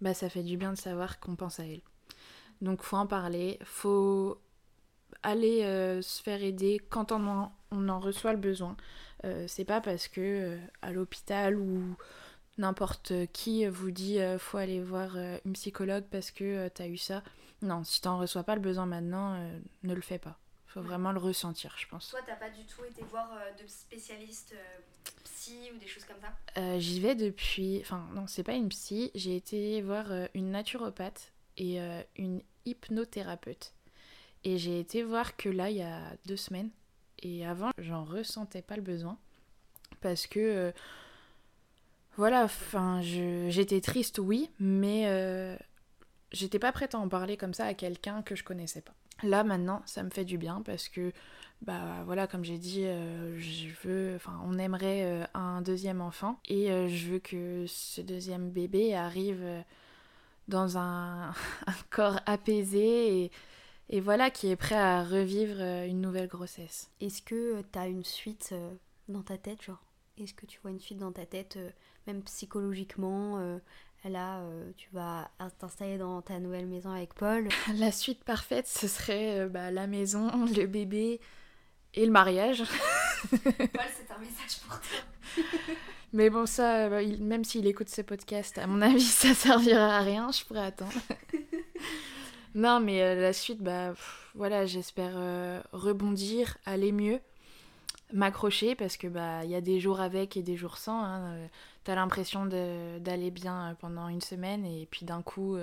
bah 0.00 0.14
ça 0.14 0.28
fait 0.28 0.42
du 0.42 0.56
bien 0.56 0.72
de 0.72 0.78
savoir 0.78 1.20
qu'on 1.20 1.36
pense 1.36 1.60
à 1.60 1.66
elle. 1.66 1.82
Donc, 2.62 2.82
faut 2.82 2.96
en 2.96 3.06
parler, 3.06 3.58
faut 3.64 4.40
aller 5.22 5.62
euh, 5.64 6.02
se 6.02 6.22
faire 6.22 6.42
aider 6.42 6.80
quand 6.90 7.12
on 7.12 7.26
en, 7.26 7.52
on 7.70 7.88
en 7.88 8.00
reçoit 8.00 8.32
le 8.32 8.38
besoin. 8.38 8.76
Euh, 9.24 9.44
c'est 9.48 9.64
pas 9.64 9.80
parce 9.80 10.08
que 10.08 10.20
euh, 10.20 10.58
à 10.82 10.92
l'hôpital 10.92 11.56
ou 11.56 11.96
n'importe 12.58 13.12
qui 13.32 13.66
vous 13.66 13.90
dit 13.92 14.18
faut 14.38 14.58
aller 14.58 14.82
voir 14.82 15.16
une 15.44 15.52
psychologue 15.52 16.04
parce 16.10 16.32
que 16.32 16.68
t'as 16.68 16.88
eu 16.88 16.96
ça. 16.96 17.22
Non, 17.62 17.84
si 17.84 18.00
t'en 18.00 18.18
reçois 18.18 18.42
pas 18.42 18.56
le 18.56 18.60
besoin 18.60 18.86
maintenant, 18.86 19.38
ne 19.84 19.94
le 19.94 20.00
fais 20.00 20.18
pas. 20.18 20.36
Faut 20.68 20.82
vraiment 20.82 21.12
le 21.12 21.18
ressentir, 21.18 21.74
je 21.78 21.88
pense. 21.88 22.10
Toi, 22.10 22.20
t'as 22.26 22.36
pas 22.36 22.50
du 22.50 22.64
tout 22.64 22.84
été 22.84 23.02
voir 23.02 23.30
de 23.60 23.66
spécialistes 23.66 24.54
psy 25.24 25.70
ou 25.74 25.78
des 25.78 25.86
choses 25.86 26.04
comme 26.04 26.20
ça? 26.20 26.78
J'y 26.78 27.00
vais 27.00 27.14
depuis. 27.14 27.80
Enfin, 27.80 28.06
non, 28.14 28.26
c'est 28.26 28.42
pas 28.42 28.52
une 28.52 28.68
psy. 28.68 29.10
J'ai 29.14 29.34
été 29.36 29.80
voir 29.80 30.06
une 30.34 30.50
naturopathe 30.50 31.32
et 31.56 31.80
une 32.16 32.42
hypnothérapeute. 32.66 33.72
Et 34.44 34.58
j'ai 34.58 34.78
été 34.78 35.02
voir 35.02 35.36
que 35.36 35.48
là, 35.48 35.70
il 35.70 35.78
y 35.78 35.82
a 35.82 36.12
deux 36.26 36.36
semaines. 36.36 36.70
Et 37.20 37.46
avant, 37.46 37.70
j'en 37.78 38.04
ressentais 38.04 38.62
pas 38.62 38.76
le 38.76 38.82
besoin. 38.82 39.18
Parce 40.00 40.26
que. 40.26 40.38
Euh, 40.38 40.72
voilà, 42.16 42.42
enfin, 42.42 43.00
j'étais 43.00 43.80
triste, 43.80 44.18
oui, 44.18 44.50
mais 44.58 45.04
euh, 45.06 45.56
j'étais 46.32 46.58
pas 46.58 46.72
prête 46.72 46.96
à 46.96 46.98
en 46.98 47.08
parler 47.08 47.36
comme 47.36 47.54
ça 47.54 47.64
à 47.64 47.74
quelqu'un 47.74 48.22
que 48.22 48.34
je 48.34 48.42
connaissais 48.42 48.80
pas. 48.80 48.94
Là, 49.22 49.44
maintenant, 49.44 49.82
ça 49.86 50.02
me 50.02 50.10
fait 50.10 50.24
du 50.24 50.38
bien 50.38 50.62
parce 50.64 50.88
que, 50.88 51.12
bah 51.62 52.02
voilà, 52.04 52.26
comme 52.26 52.44
j'ai 52.44 52.58
dit, 52.58 52.84
euh, 52.84 53.38
je 53.38 53.68
veux. 53.84 54.14
Enfin, 54.16 54.40
on 54.44 54.58
aimerait 54.58 55.28
un 55.34 55.62
deuxième 55.62 56.00
enfant 56.00 56.38
et 56.48 56.88
je 56.88 57.08
veux 57.08 57.18
que 57.18 57.64
ce 57.66 58.00
deuxième 58.00 58.50
bébé 58.50 58.94
arrive 58.94 59.44
dans 60.48 60.76
un, 60.78 61.32
corps 61.90 62.20
apaisé 62.26 63.30
et 63.90 64.00
voilà 64.00 64.30
qui 64.30 64.48
est 64.48 64.56
prêt 64.56 64.76
à 64.76 65.02
revivre 65.02 65.60
euh, 65.60 65.86
une 65.86 66.00
nouvelle 66.00 66.28
grossesse. 66.28 66.90
Est-ce 67.00 67.22
que 67.22 67.56
euh, 67.56 67.62
tu 67.72 67.78
as 67.78 67.88
une 67.88 68.04
suite 68.04 68.50
euh, 68.52 68.74
dans 69.08 69.22
ta 69.22 69.38
tête, 69.38 69.62
genre? 69.62 69.82
Est-ce 70.18 70.34
que 70.34 70.46
tu 70.46 70.58
vois 70.60 70.70
une 70.72 70.80
suite 70.80 70.98
dans 70.98 71.12
ta 71.12 71.24
tête, 71.24 71.58
même 72.08 72.22
psychologiquement 72.24 73.60
Là, 74.04 74.42
tu 74.76 74.88
vas 74.92 75.30
t'installer 75.58 75.98
dans 75.98 76.22
ta 76.22 76.38
nouvelle 76.38 76.66
maison 76.66 76.90
avec 76.90 77.14
Paul. 77.14 77.48
La 77.74 77.92
suite 77.92 78.24
parfaite, 78.24 78.66
ce 78.66 78.88
serait 78.88 79.46
bah, 79.48 79.70
la 79.70 79.86
maison, 79.86 80.30
le 80.46 80.66
bébé 80.66 81.20
et 81.94 82.06
le 82.06 82.12
mariage. 82.12 82.62
Paul, 83.30 83.40
c'est 83.42 84.10
un 84.10 84.18
message 84.18 84.60
pour 84.66 84.80
toi. 84.80 85.44
Mais 86.12 86.30
bon, 86.30 86.46
ça, 86.46 86.88
même 86.88 87.44
s'il 87.44 87.66
écoute 87.66 87.90
ce 87.90 88.00
podcast, 88.00 88.56
à 88.56 88.66
mon 88.66 88.80
avis, 88.80 89.00
ça 89.00 89.34
servira 89.34 89.98
à 89.98 90.00
rien, 90.00 90.30
je 90.32 90.42
pourrais 90.44 90.64
attendre. 90.64 90.92
Non, 92.54 92.80
mais 92.80 93.02
euh, 93.02 93.14
la 93.14 93.32
suite, 93.32 93.62
bah 93.62 93.94
voilà, 94.34 94.66
j'espère 94.66 95.12
euh, 95.14 95.60
rebondir, 95.72 96.56
aller 96.64 96.92
mieux, 96.92 97.20
m'accrocher 98.12 98.74
parce 98.74 98.96
que 98.96 99.06
bah 99.06 99.44
il 99.44 99.50
y 99.50 99.54
a 99.54 99.60
des 99.60 99.80
jours 99.80 100.00
avec 100.00 100.36
et 100.36 100.42
des 100.42 100.56
jours 100.56 100.78
sans. 100.78 101.02
Hein, 101.02 101.34
euh, 101.34 101.46
T'as 101.88 101.94
l'impression 101.94 102.44
d'aller 102.44 103.30
bien 103.30 103.74
pendant 103.80 104.08
une 104.08 104.20
semaine 104.20 104.66
et 104.66 104.86
puis 104.90 105.06
d'un 105.06 105.22
coup 105.22 105.56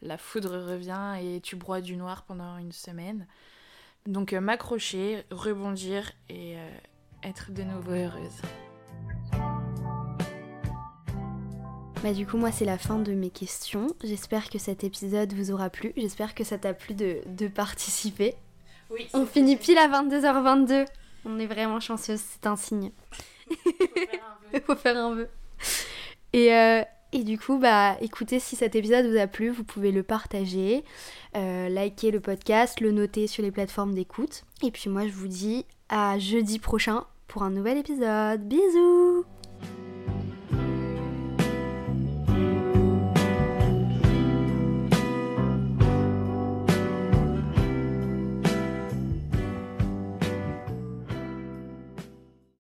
la 0.00 0.16
foudre 0.16 0.56
revient 0.56 1.16
et 1.20 1.42
tu 1.42 1.56
broies 1.56 1.82
du 1.82 1.94
noir 1.98 2.22
pendant 2.22 2.56
une 2.56 2.72
semaine. 2.72 3.26
Donc 4.06 4.32
m'accrocher, 4.32 5.24
rebondir 5.30 6.10
et 6.30 6.56
être 7.22 7.52
de 7.52 7.64
nouveau 7.64 7.90
heureuse. 7.90 8.40
Bah 12.02 12.14
du 12.14 12.26
coup 12.26 12.38
moi 12.38 12.50
c'est 12.50 12.64
la 12.64 12.78
fin 12.78 12.98
de 12.98 13.12
mes 13.12 13.28
questions. 13.28 13.88
J'espère 14.02 14.48
que 14.48 14.58
cet 14.58 14.84
épisode 14.84 15.34
vous 15.34 15.50
aura 15.50 15.68
plu. 15.68 15.92
J'espère 15.98 16.34
que 16.34 16.44
ça 16.44 16.56
t'a 16.56 16.72
plu 16.72 16.94
de, 16.94 17.48
participer. 17.48 18.36
Oui. 18.88 19.06
On 19.12 19.26
finit 19.26 19.58
pile 19.58 19.76
à 19.76 19.86
22h22. 19.86 20.86
On 21.26 21.38
est 21.38 21.46
vraiment 21.46 21.78
chanceuse, 21.78 22.20
c'est 22.20 22.46
un 22.46 22.56
signe. 22.56 22.90
Il 24.54 24.62
faut 24.62 24.74
faire 24.74 24.96
un 24.96 25.14
vœu. 25.14 25.28
Et, 26.32 26.54
euh, 26.54 26.82
et 27.12 27.24
du 27.24 27.38
coup, 27.38 27.58
bah 27.58 27.96
écoutez, 28.00 28.38
si 28.38 28.56
cet 28.56 28.74
épisode 28.76 29.06
vous 29.06 29.16
a 29.16 29.26
plu, 29.26 29.50
vous 29.50 29.64
pouvez 29.64 29.92
le 29.92 30.02
partager, 30.02 30.84
euh, 31.36 31.68
liker 31.68 32.10
le 32.10 32.20
podcast, 32.20 32.80
le 32.80 32.92
noter 32.92 33.26
sur 33.26 33.42
les 33.42 33.50
plateformes 33.50 33.94
d'écoute. 33.94 34.44
Et 34.62 34.70
puis 34.70 34.90
moi 34.90 35.06
je 35.06 35.12
vous 35.12 35.28
dis 35.28 35.64
à 35.88 36.18
jeudi 36.18 36.58
prochain 36.58 37.04
pour 37.26 37.42
un 37.42 37.50
nouvel 37.50 37.78
épisode. 37.78 38.46
Bisous 38.46 39.24